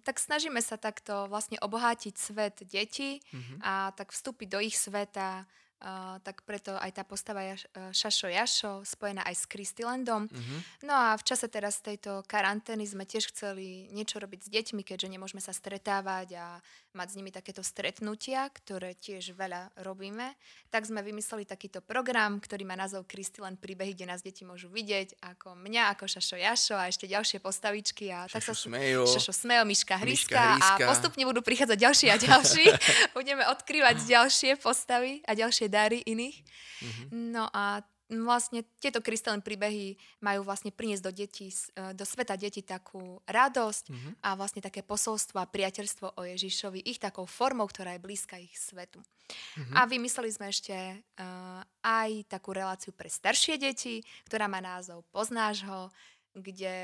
tak 0.00 0.16
snažíme 0.16 0.64
sa 0.64 0.80
takto 0.80 1.28
vlastne 1.28 1.60
obohátiť 1.60 2.16
svet 2.16 2.64
detí 2.64 3.20
mm-hmm. 3.20 3.60
a 3.60 3.92
tak 3.92 4.16
vstúpiť 4.16 4.48
do 4.48 4.64
ich 4.64 4.80
sveta 4.80 5.44
Uh, 5.84 6.16
tak 6.24 6.40
preto 6.48 6.72
aj 6.80 6.96
tá 6.96 7.04
postava 7.04 7.44
Jaš, 7.44 7.68
uh, 7.76 7.92
Šašo 7.92 8.32
Jašo 8.32 8.72
spojená 8.88 9.20
aj 9.28 9.36
s 9.36 9.44
Kristilandom. 9.44 10.32
Uh-huh. 10.32 10.58
No 10.80 10.96
a 10.96 11.12
v 11.12 11.20
čase 11.28 11.44
teraz 11.52 11.84
tejto 11.84 12.24
karantény 12.24 12.88
sme 12.88 13.04
tiež 13.04 13.28
chceli 13.28 13.92
niečo 13.92 14.16
robiť 14.16 14.48
s 14.48 14.48
deťmi, 14.48 14.80
keďže 14.80 15.12
nemôžeme 15.12 15.44
sa 15.44 15.52
stretávať 15.52 16.40
a 16.40 16.46
mať 16.94 17.08
s 17.12 17.16
nimi 17.18 17.30
takéto 17.34 17.60
stretnutia, 17.60 18.46
ktoré 18.50 18.94
tiež 18.94 19.34
veľa 19.34 19.74
robíme. 19.82 20.34
Tak 20.70 20.86
sme 20.86 21.02
vymysleli 21.02 21.44
takýto 21.44 21.82
program, 21.82 22.38
ktorý 22.38 22.62
má 22.64 22.74
názov 22.78 23.04
Kristiland 23.04 23.58
príbehy, 23.58 23.94
kde 23.98 24.10
nás 24.10 24.22
deti 24.22 24.46
môžu 24.46 24.70
vidieť 24.70 25.18
ako 25.20 25.58
mňa, 25.58 25.94
ako 25.94 26.06
Šašo 26.06 26.38
Jašo 26.38 26.74
a 26.78 26.88
ešte 26.88 27.10
ďalšie 27.10 27.38
postavičky. 27.42 28.10
A 28.14 28.30
Šašo 28.30 28.34
tak 28.34 28.42
sa, 28.46 28.54
Smejo. 28.54 29.02
Šašo 29.06 29.34
Smejo, 29.34 29.62
Miška 29.66 29.98
Hryska, 30.00 30.58
Miška 30.58 30.82
a 30.82 30.88
postupne 30.88 31.22
budú 31.28 31.42
prichádzať 31.42 31.78
ďalší 31.78 32.06
a 32.10 32.16
ďalší. 32.16 32.64
Budeme 33.18 33.44
odkrývať 33.50 34.02
ďalšie 34.06 34.56
postavy 34.62 35.20
a 35.28 35.34
ďalšie 35.34 35.66
dary 35.68 36.00
iných. 36.06 36.40
Mm-hmm. 36.40 37.06
No 37.34 37.50
a 37.50 37.84
vlastne 38.12 38.68
tieto 38.80 39.00
krystalné 39.00 39.40
príbehy 39.40 39.96
majú 40.20 40.44
vlastne 40.44 40.68
priniesť 40.68 41.04
do 41.08 41.12
detí, 41.12 41.48
e, 41.48 41.96
do 41.96 42.04
sveta 42.04 42.36
detí 42.36 42.60
takú 42.60 43.24
radosť 43.24 43.84
mm-hmm. 43.88 44.12
a 44.20 44.28
vlastne 44.36 44.60
také 44.60 44.84
posolstvo 44.84 45.40
a 45.40 45.48
priateľstvo 45.48 46.20
o 46.20 46.22
Ježišovi 46.22 46.84
ich 46.84 47.00
takou 47.00 47.24
formou, 47.24 47.64
ktorá 47.64 47.96
je 47.96 48.04
blízka 48.04 48.36
ich 48.36 48.52
svetu. 48.60 49.00
Mm-hmm. 49.00 49.74
A 49.76 49.80
vymysleli 49.88 50.30
sme 50.36 50.52
ešte 50.52 50.76
uh, 50.76 51.64
aj 51.80 52.28
takú 52.28 52.52
reláciu 52.52 52.92
pre 52.92 53.08
staršie 53.08 53.56
deti, 53.56 54.04
ktorá 54.28 54.52
má 54.52 54.60
názov 54.60 55.00
Poznáš 55.08 55.64
ho, 55.64 55.88
kde 56.36 56.74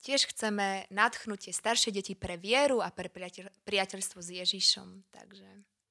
tiež 0.00 0.30
chceme 0.32 0.88
nadchnúť 0.88 1.50
tie 1.50 1.54
staršie 1.54 1.90
deti 1.92 2.14
pre 2.16 2.38
vieru 2.40 2.80
a 2.80 2.88
pre 2.88 3.10
priateľ, 3.10 3.52
priateľstvo 3.66 4.22
s 4.22 4.30
Ježišom. 4.32 5.12
Takže... 5.12 5.48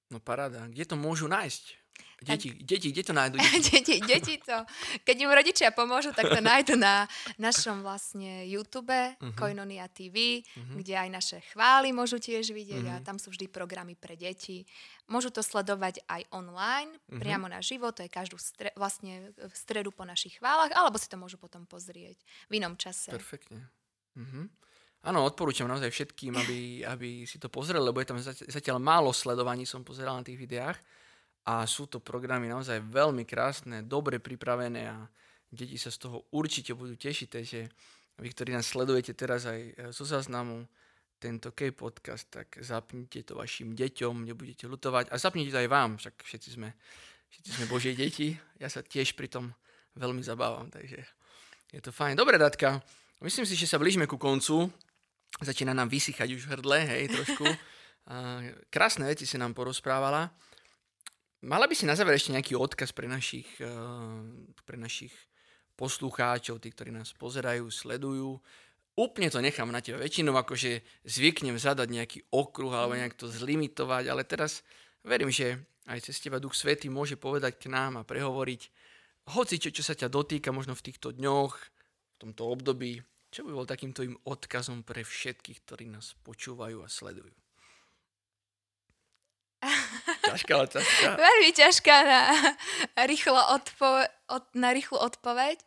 No 0.09 0.17
paráda. 0.17 0.65
Kde 0.65 0.89
to 0.89 0.95
môžu 0.97 1.29
nájsť? 1.29 1.88
Deti, 2.19 2.51
tak... 2.51 2.67
deti, 2.67 2.87
kde 2.91 3.03
to 3.03 3.13
nájdu? 3.15 3.35
Deti? 3.71 3.95
deti, 4.03 4.35
to, 4.43 4.67
keď 5.07 5.15
im 5.23 5.31
rodičia 5.31 5.71
pomôžu, 5.71 6.11
tak 6.11 6.27
to 6.27 6.43
nájdu 6.43 6.75
na 6.75 7.07
našom 7.39 7.79
vlastne 7.79 8.43
YouTube, 8.43 8.91
uh-huh. 8.91 9.31
Koinonia 9.39 9.87
TV, 9.87 10.43
uh-huh. 10.43 10.83
kde 10.83 10.99
aj 10.99 11.09
naše 11.09 11.37
chvály 11.55 11.95
môžu 11.95 12.19
tiež 12.19 12.51
vidieť 12.51 12.83
uh-huh. 12.83 12.99
a 12.99 13.05
tam 13.05 13.15
sú 13.15 13.31
vždy 13.31 13.47
programy 13.47 13.95
pre 13.95 14.19
deti. 14.19 14.67
Môžu 15.07 15.31
to 15.31 15.39
sledovať 15.39 16.03
aj 16.11 16.27
online, 16.35 16.91
uh-huh. 16.91 17.23
priamo 17.23 17.47
na 17.47 17.63
život, 17.63 17.95
to 17.95 18.03
je 18.03 18.11
každú 18.11 18.35
stre- 18.35 18.75
vlastne 18.75 19.31
v 19.39 19.55
stredu 19.55 19.95
po 19.95 20.03
našich 20.03 20.43
chválach, 20.43 20.75
alebo 20.75 20.99
si 20.99 21.07
to 21.07 21.15
môžu 21.15 21.39
potom 21.39 21.63
pozrieť 21.63 22.19
v 22.51 22.59
inom 22.59 22.75
čase. 22.75 23.15
Perfektne. 23.15 23.71
Uh-huh. 24.19 24.51
Áno, 25.07 25.23
odporúčam 25.23 25.71
naozaj 25.71 25.95
všetkým, 25.95 26.35
aby, 26.35 26.83
aby 26.83 27.23
si 27.23 27.39
to 27.39 27.47
pozreli, 27.47 27.79
lebo 27.79 28.03
je 28.03 28.11
tam 28.11 28.19
zatiaľ 28.19 28.83
málo 28.83 29.15
sledovaní, 29.15 29.63
som 29.63 29.87
pozeral 29.87 30.19
na 30.19 30.27
tých 30.27 30.35
videách 30.35 30.75
a 31.49 31.65
sú 31.65 31.89
to 31.89 31.97
programy 31.97 32.45
naozaj 32.45 32.77
veľmi 32.85 33.25
krásne, 33.25 33.81
dobre 33.81 34.21
pripravené 34.21 34.85
a 34.85 35.09
deti 35.49 35.81
sa 35.81 35.89
z 35.89 36.05
toho 36.05 36.29
určite 36.29 36.77
budú 36.77 36.93
tešiť, 36.93 37.27
takže 37.33 37.59
vy, 38.21 38.27
ktorí 38.29 38.53
nás 38.53 38.69
sledujete 38.69 39.17
teraz 39.17 39.49
aj 39.49 39.59
e, 39.59 39.71
zo 39.89 40.05
záznamu, 40.05 40.69
tento 41.19 41.51
K-podcast, 41.51 42.31
tak 42.31 42.47
zapnite 42.63 43.25
to 43.27 43.35
vašim 43.35 43.75
deťom, 43.75 44.23
nebudete 44.23 44.69
lutovať 44.71 45.11
a 45.11 45.19
zapnite 45.19 45.51
to 45.51 45.59
aj 45.59 45.67
vám, 45.67 45.99
však 45.99 46.15
všetci 46.15 46.49
sme, 46.55 46.69
všetci 47.27 47.49
sme 47.59 47.65
Božie 47.67 47.91
deti, 47.91 48.39
ja 48.55 48.71
sa 48.71 48.79
tiež 48.79 49.19
pri 49.19 49.27
tom 49.27 49.51
veľmi 49.99 50.23
zabávam, 50.23 50.71
takže 50.71 51.03
je 51.75 51.81
to 51.83 51.91
fajn. 51.91 52.15
Dobre, 52.15 52.39
Datka, 52.39 52.79
myslím 53.19 53.43
si, 53.43 53.59
že 53.59 53.67
sa 53.67 53.75
blížime 53.75 54.07
ku 54.07 54.15
koncu 54.15 54.71
začína 55.41 55.73
nám 55.73 55.87
vysychať 55.87 56.29
už 56.33 56.43
hrdle, 56.49 56.79
hej, 56.83 57.03
trošku. 57.13 57.45
Krásne 58.73 59.05
veci 59.05 59.29
si 59.29 59.37
nám 59.37 59.53
porozprávala. 59.53 60.33
Mala 61.39 61.71
by 61.71 61.75
si 61.75 61.87
na 61.87 61.95
záver 61.95 62.19
ešte 62.19 62.35
nejaký 62.35 62.59
odkaz 62.59 62.91
pre 62.91 63.07
našich, 63.07 63.47
eh, 63.63 63.67
pre 64.67 64.75
našich 64.75 65.15
poslucháčov, 65.79 66.59
tí, 66.59 66.75
ktorí 66.75 66.91
nás 66.91 67.15
pozerajú, 67.15 67.71
sledujú. 67.71 68.35
Úplne 68.99 69.31
to 69.31 69.39
nechám 69.39 69.71
na 69.71 69.79
teba. 69.79 70.03
Väčšinou 70.03 70.35
akože 70.35 70.83
zvyknem 71.07 71.55
zadať 71.55 71.87
nejaký 71.87 72.19
okruh 72.35 72.75
alebo 72.75 72.99
nejak 72.99 73.15
to 73.15 73.31
zlimitovať, 73.31 74.11
ale 74.11 74.27
teraz 74.27 74.59
verím, 75.07 75.31
že 75.31 75.55
aj 75.87 76.11
cez 76.11 76.19
teba 76.19 76.43
Duch 76.43 76.51
Svety 76.51 76.91
môže 76.91 77.15
povedať 77.15 77.55
k 77.55 77.71
nám 77.71 77.95
a 77.95 78.03
prehovoriť 78.03 78.61
hoci 79.31 79.55
čo, 79.61 79.71
čo 79.71 79.79
sa 79.79 79.95
ťa 79.95 80.11
dotýka 80.11 80.51
možno 80.51 80.75
v 80.75 80.91
týchto 80.91 81.15
dňoch, 81.15 81.55
v 81.55 82.15
tomto 82.19 82.43
období, 82.43 82.99
čo 83.31 83.47
by 83.47 83.51
bol 83.55 83.63
takým 83.63 83.95
tvojim 83.95 84.19
odkazom 84.27 84.83
pre 84.83 85.07
všetkých, 85.07 85.63
ktorí 85.63 85.87
nás 85.87 86.19
počúvajú 86.27 86.83
a 86.83 86.91
sledujú? 86.91 87.31
ťažká 90.33 90.53
otázka. 90.55 91.05
Veľmi 91.17 91.49
ťažká 91.55 91.95
na, 92.05 92.21
rýchlo 93.09 93.41
odpo- 93.53 94.09
od, 94.29 94.43
na 94.53 94.69
rýchlu 94.71 94.97
odpoveď, 94.97 95.57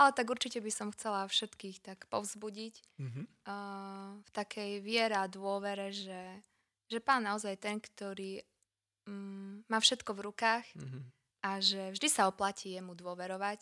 ale 0.00 0.10
tak 0.16 0.32
určite 0.32 0.64
by 0.64 0.72
som 0.72 0.88
chcela 0.96 1.28
všetkých 1.28 1.84
tak 1.84 2.08
povzbudiť 2.08 2.74
mm-hmm. 2.96 3.24
uh, 3.44 4.16
v 4.24 4.30
takej 4.32 4.80
viere 4.80 5.12
a 5.12 5.28
dôvere, 5.28 5.92
že, 5.92 6.40
že 6.88 7.04
pán 7.04 7.28
naozaj 7.28 7.60
ten, 7.60 7.76
ktorý 7.76 8.40
um, 9.04 9.60
má 9.68 9.76
všetko 9.76 10.16
v 10.16 10.24
rukách 10.24 10.64
mm-hmm. 10.72 11.02
a 11.44 11.50
že 11.60 11.92
vždy 11.92 12.08
sa 12.08 12.32
oplatí 12.32 12.72
jemu 12.72 12.96
dôverovať 12.96 13.60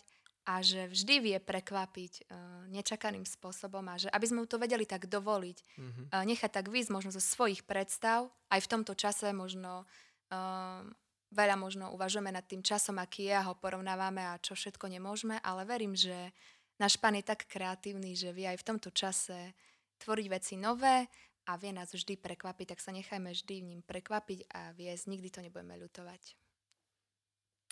a 0.49 0.65
že 0.65 0.89
vždy 0.89 1.15
vie 1.21 1.39
prekvapiť 1.43 2.13
uh, 2.25 2.71
nečakaným 2.71 3.27
spôsobom 3.27 3.85
a 3.91 3.99
že 3.99 4.09
aby 4.09 4.25
sme 4.25 4.41
mu 4.41 4.49
to 4.49 4.63
vedeli 4.63 4.87
tak 4.87 5.11
dovoliť, 5.11 5.59
mm-hmm. 5.59 6.05
uh, 6.15 6.23
nechať 6.23 6.51
tak 6.55 6.71
výsť 6.71 6.95
možno 6.95 7.11
zo 7.11 7.21
svojich 7.21 7.67
predstav, 7.67 8.31
aj 8.49 8.63
v 8.63 8.71
tomto 8.71 8.95
čase 8.95 9.35
možno 9.35 9.91
uh, 10.33 10.85
veľa 11.33 11.57
možno 11.61 11.93
uvažujeme 11.93 12.33
nad 12.33 12.45
tým 12.45 12.65
časom, 12.65 12.97
aký 13.01 13.29
je 13.29 13.35
a 13.37 13.47
ho 13.47 13.55
porovnávame 13.57 14.25
a 14.25 14.41
čo 14.41 14.57
všetko 14.57 14.89
nemôžeme, 14.89 15.37
ale 15.45 15.69
verím, 15.69 15.93
že 15.93 16.33
náš 16.81 16.97
pán 16.97 17.17
je 17.19 17.25
tak 17.25 17.45
kreatívny, 17.45 18.17
že 18.17 18.33
vie 18.33 18.49
aj 18.49 18.61
v 18.61 18.69
tomto 18.75 18.89
čase 18.95 19.53
tvoriť 20.01 20.27
veci 20.31 20.55
nové 20.57 21.05
a 21.49 21.57
vie 21.57 21.73
nás 21.73 21.93
vždy 21.93 22.17
prekvapiť, 22.17 22.77
tak 22.77 22.81
sa 22.81 22.93
nechajme 22.93 23.33
vždy 23.33 23.55
v 23.61 23.69
ním 23.75 23.83
prekvapiť 23.85 24.53
a 24.53 24.73
viesť, 24.73 25.05
nikdy 25.09 25.29
to 25.29 25.41
nebudeme 25.45 25.77
ľutovať. 25.81 26.37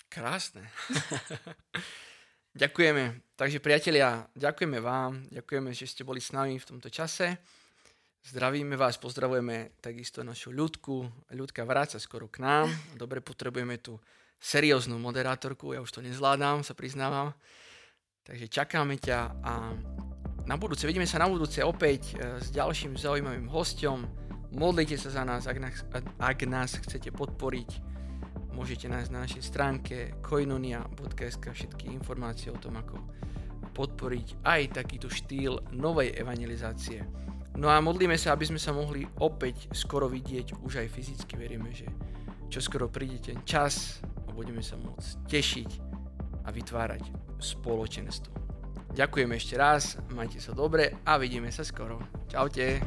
Krásne. 0.09 0.65
Ďakujeme. 2.57 3.37
Takže 3.37 3.61
priatelia, 3.61 4.25
ďakujeme 4.33 4.81
vám, 4.81 5.29
ďakujeme, 5.29 5.77
že 5.77 5.93
ste 5.93 6.09
boli 6.09 6.25
s 6.25 6.33
nami 6.33 6.57
v 6.57 6.65
tomto 6.65 6.89
čase. 6.89 7.37
Zdravíme 8.27 8.75
vás, 8.75 8.99
pozdravujeme 8.99 9.79
takisto 9.79 10.27
našu 10.27 10.51
ľudku. 10.51 11.07
Ľudka 11.31 11.63
vráca 11.63 12.03
skoro 12.03 12.27
k 12.27 12.43
nám. 12.43 12.67
Dobre, 12.99 13.23
potrebujeme 13.23 13.79
tu 13.79 14.03
serióznu 14.43 14.99
moderátorku, 14.99 15.71
ja 15.71 15.79
už 15.79 15.95
to 15.95 16.03
nezvládam, 16.03 16.67
sa 16.67 16.75
priznávam. 16.75 17.31
Takže 18.27 18.51
čakáme 18.51 18.99
ťa 18.99 19.19
a 19.47 19.71
na 20.43 20.59
budúce, 20.59 20.91
vidíme 20.91 21.07
sa 21.07 21.23
na 21.23 21.31
budúce 21.31 21.63
opäť 21.63 22.19
e, 22.19 22.43
s 22.43 22.51
ďalším 22.51 22.99
zaujímavým 22.99 23.47
hostom. 23.47 24.11
Modlite 24.51 24.99
sa 24.99 25.15
za 25.15 25.23
nás, 25.23 25.47
ak 25.47 25.63
nás, 25.63 25.87
ak 26.19 26.39
nás 26.51 26.83
chcete 26.83 27.15
podporiť 27.15 27.79
môžete 28.51 28.91
nájsť 28.91 29.11
na 29.15 29.23
našej 29.23 29.43
stránke 29.47 29.97
koinonia.sk 30.27 31.55
všetky 31.55 31.95
informácie 31.95 32.51
o 32.51 32.59
tom, 32.59 32.75
ako 32.75 32.99
podporiť 33.71 34.43
aj 34.43 34.83
takýto 34.83 35.07
štýl 35.07 35.63
novej 35.71 36.11
evangelizácie. 36.19 37.07
No 37.57 37.73
a 37.73 37.81
modlíme 37.81 38.21
sa, 38.21 38.37
aby 38.37 38.45
sme 38.45 38.61
sa 38.61 38.77
mohli 38.77 39.09
opäť 39.21 39.73
skoro 39.73 40.13
vidieť 40.13 40.61
už 40.61 40.85
aj 40.85 40.89
fyzicky. 40.93 41.41
Veríme, 41.41 41.73
že 41.73 41.89
čo 42.53 42.61
skoro 42.61 42.93
príde 42.93 43.33
ten 43.33 43.41
čas 43.49 44.05
a 44.29 44.31
budeme 44.37 44.61
sa 44.61 44.77
môcť 44.77 45.09
tešiť 45.25 45.71
a 46.45 46.53
vytvárať 46.53 47.05
spoločenstvo. 47.41 48.33
Ďakujem 48.97 49.31
ešte 49.37 49.55
raz, 49.61 50.01
majte 50.13 50.41
sa 50.41 50.57
dobre 50.57 51.01
a 51.05 51.21
vidíme 51.21 51.53
sa 51.53 51.65
skoro. 51.65 52.01
Čaute. 52.29 52.81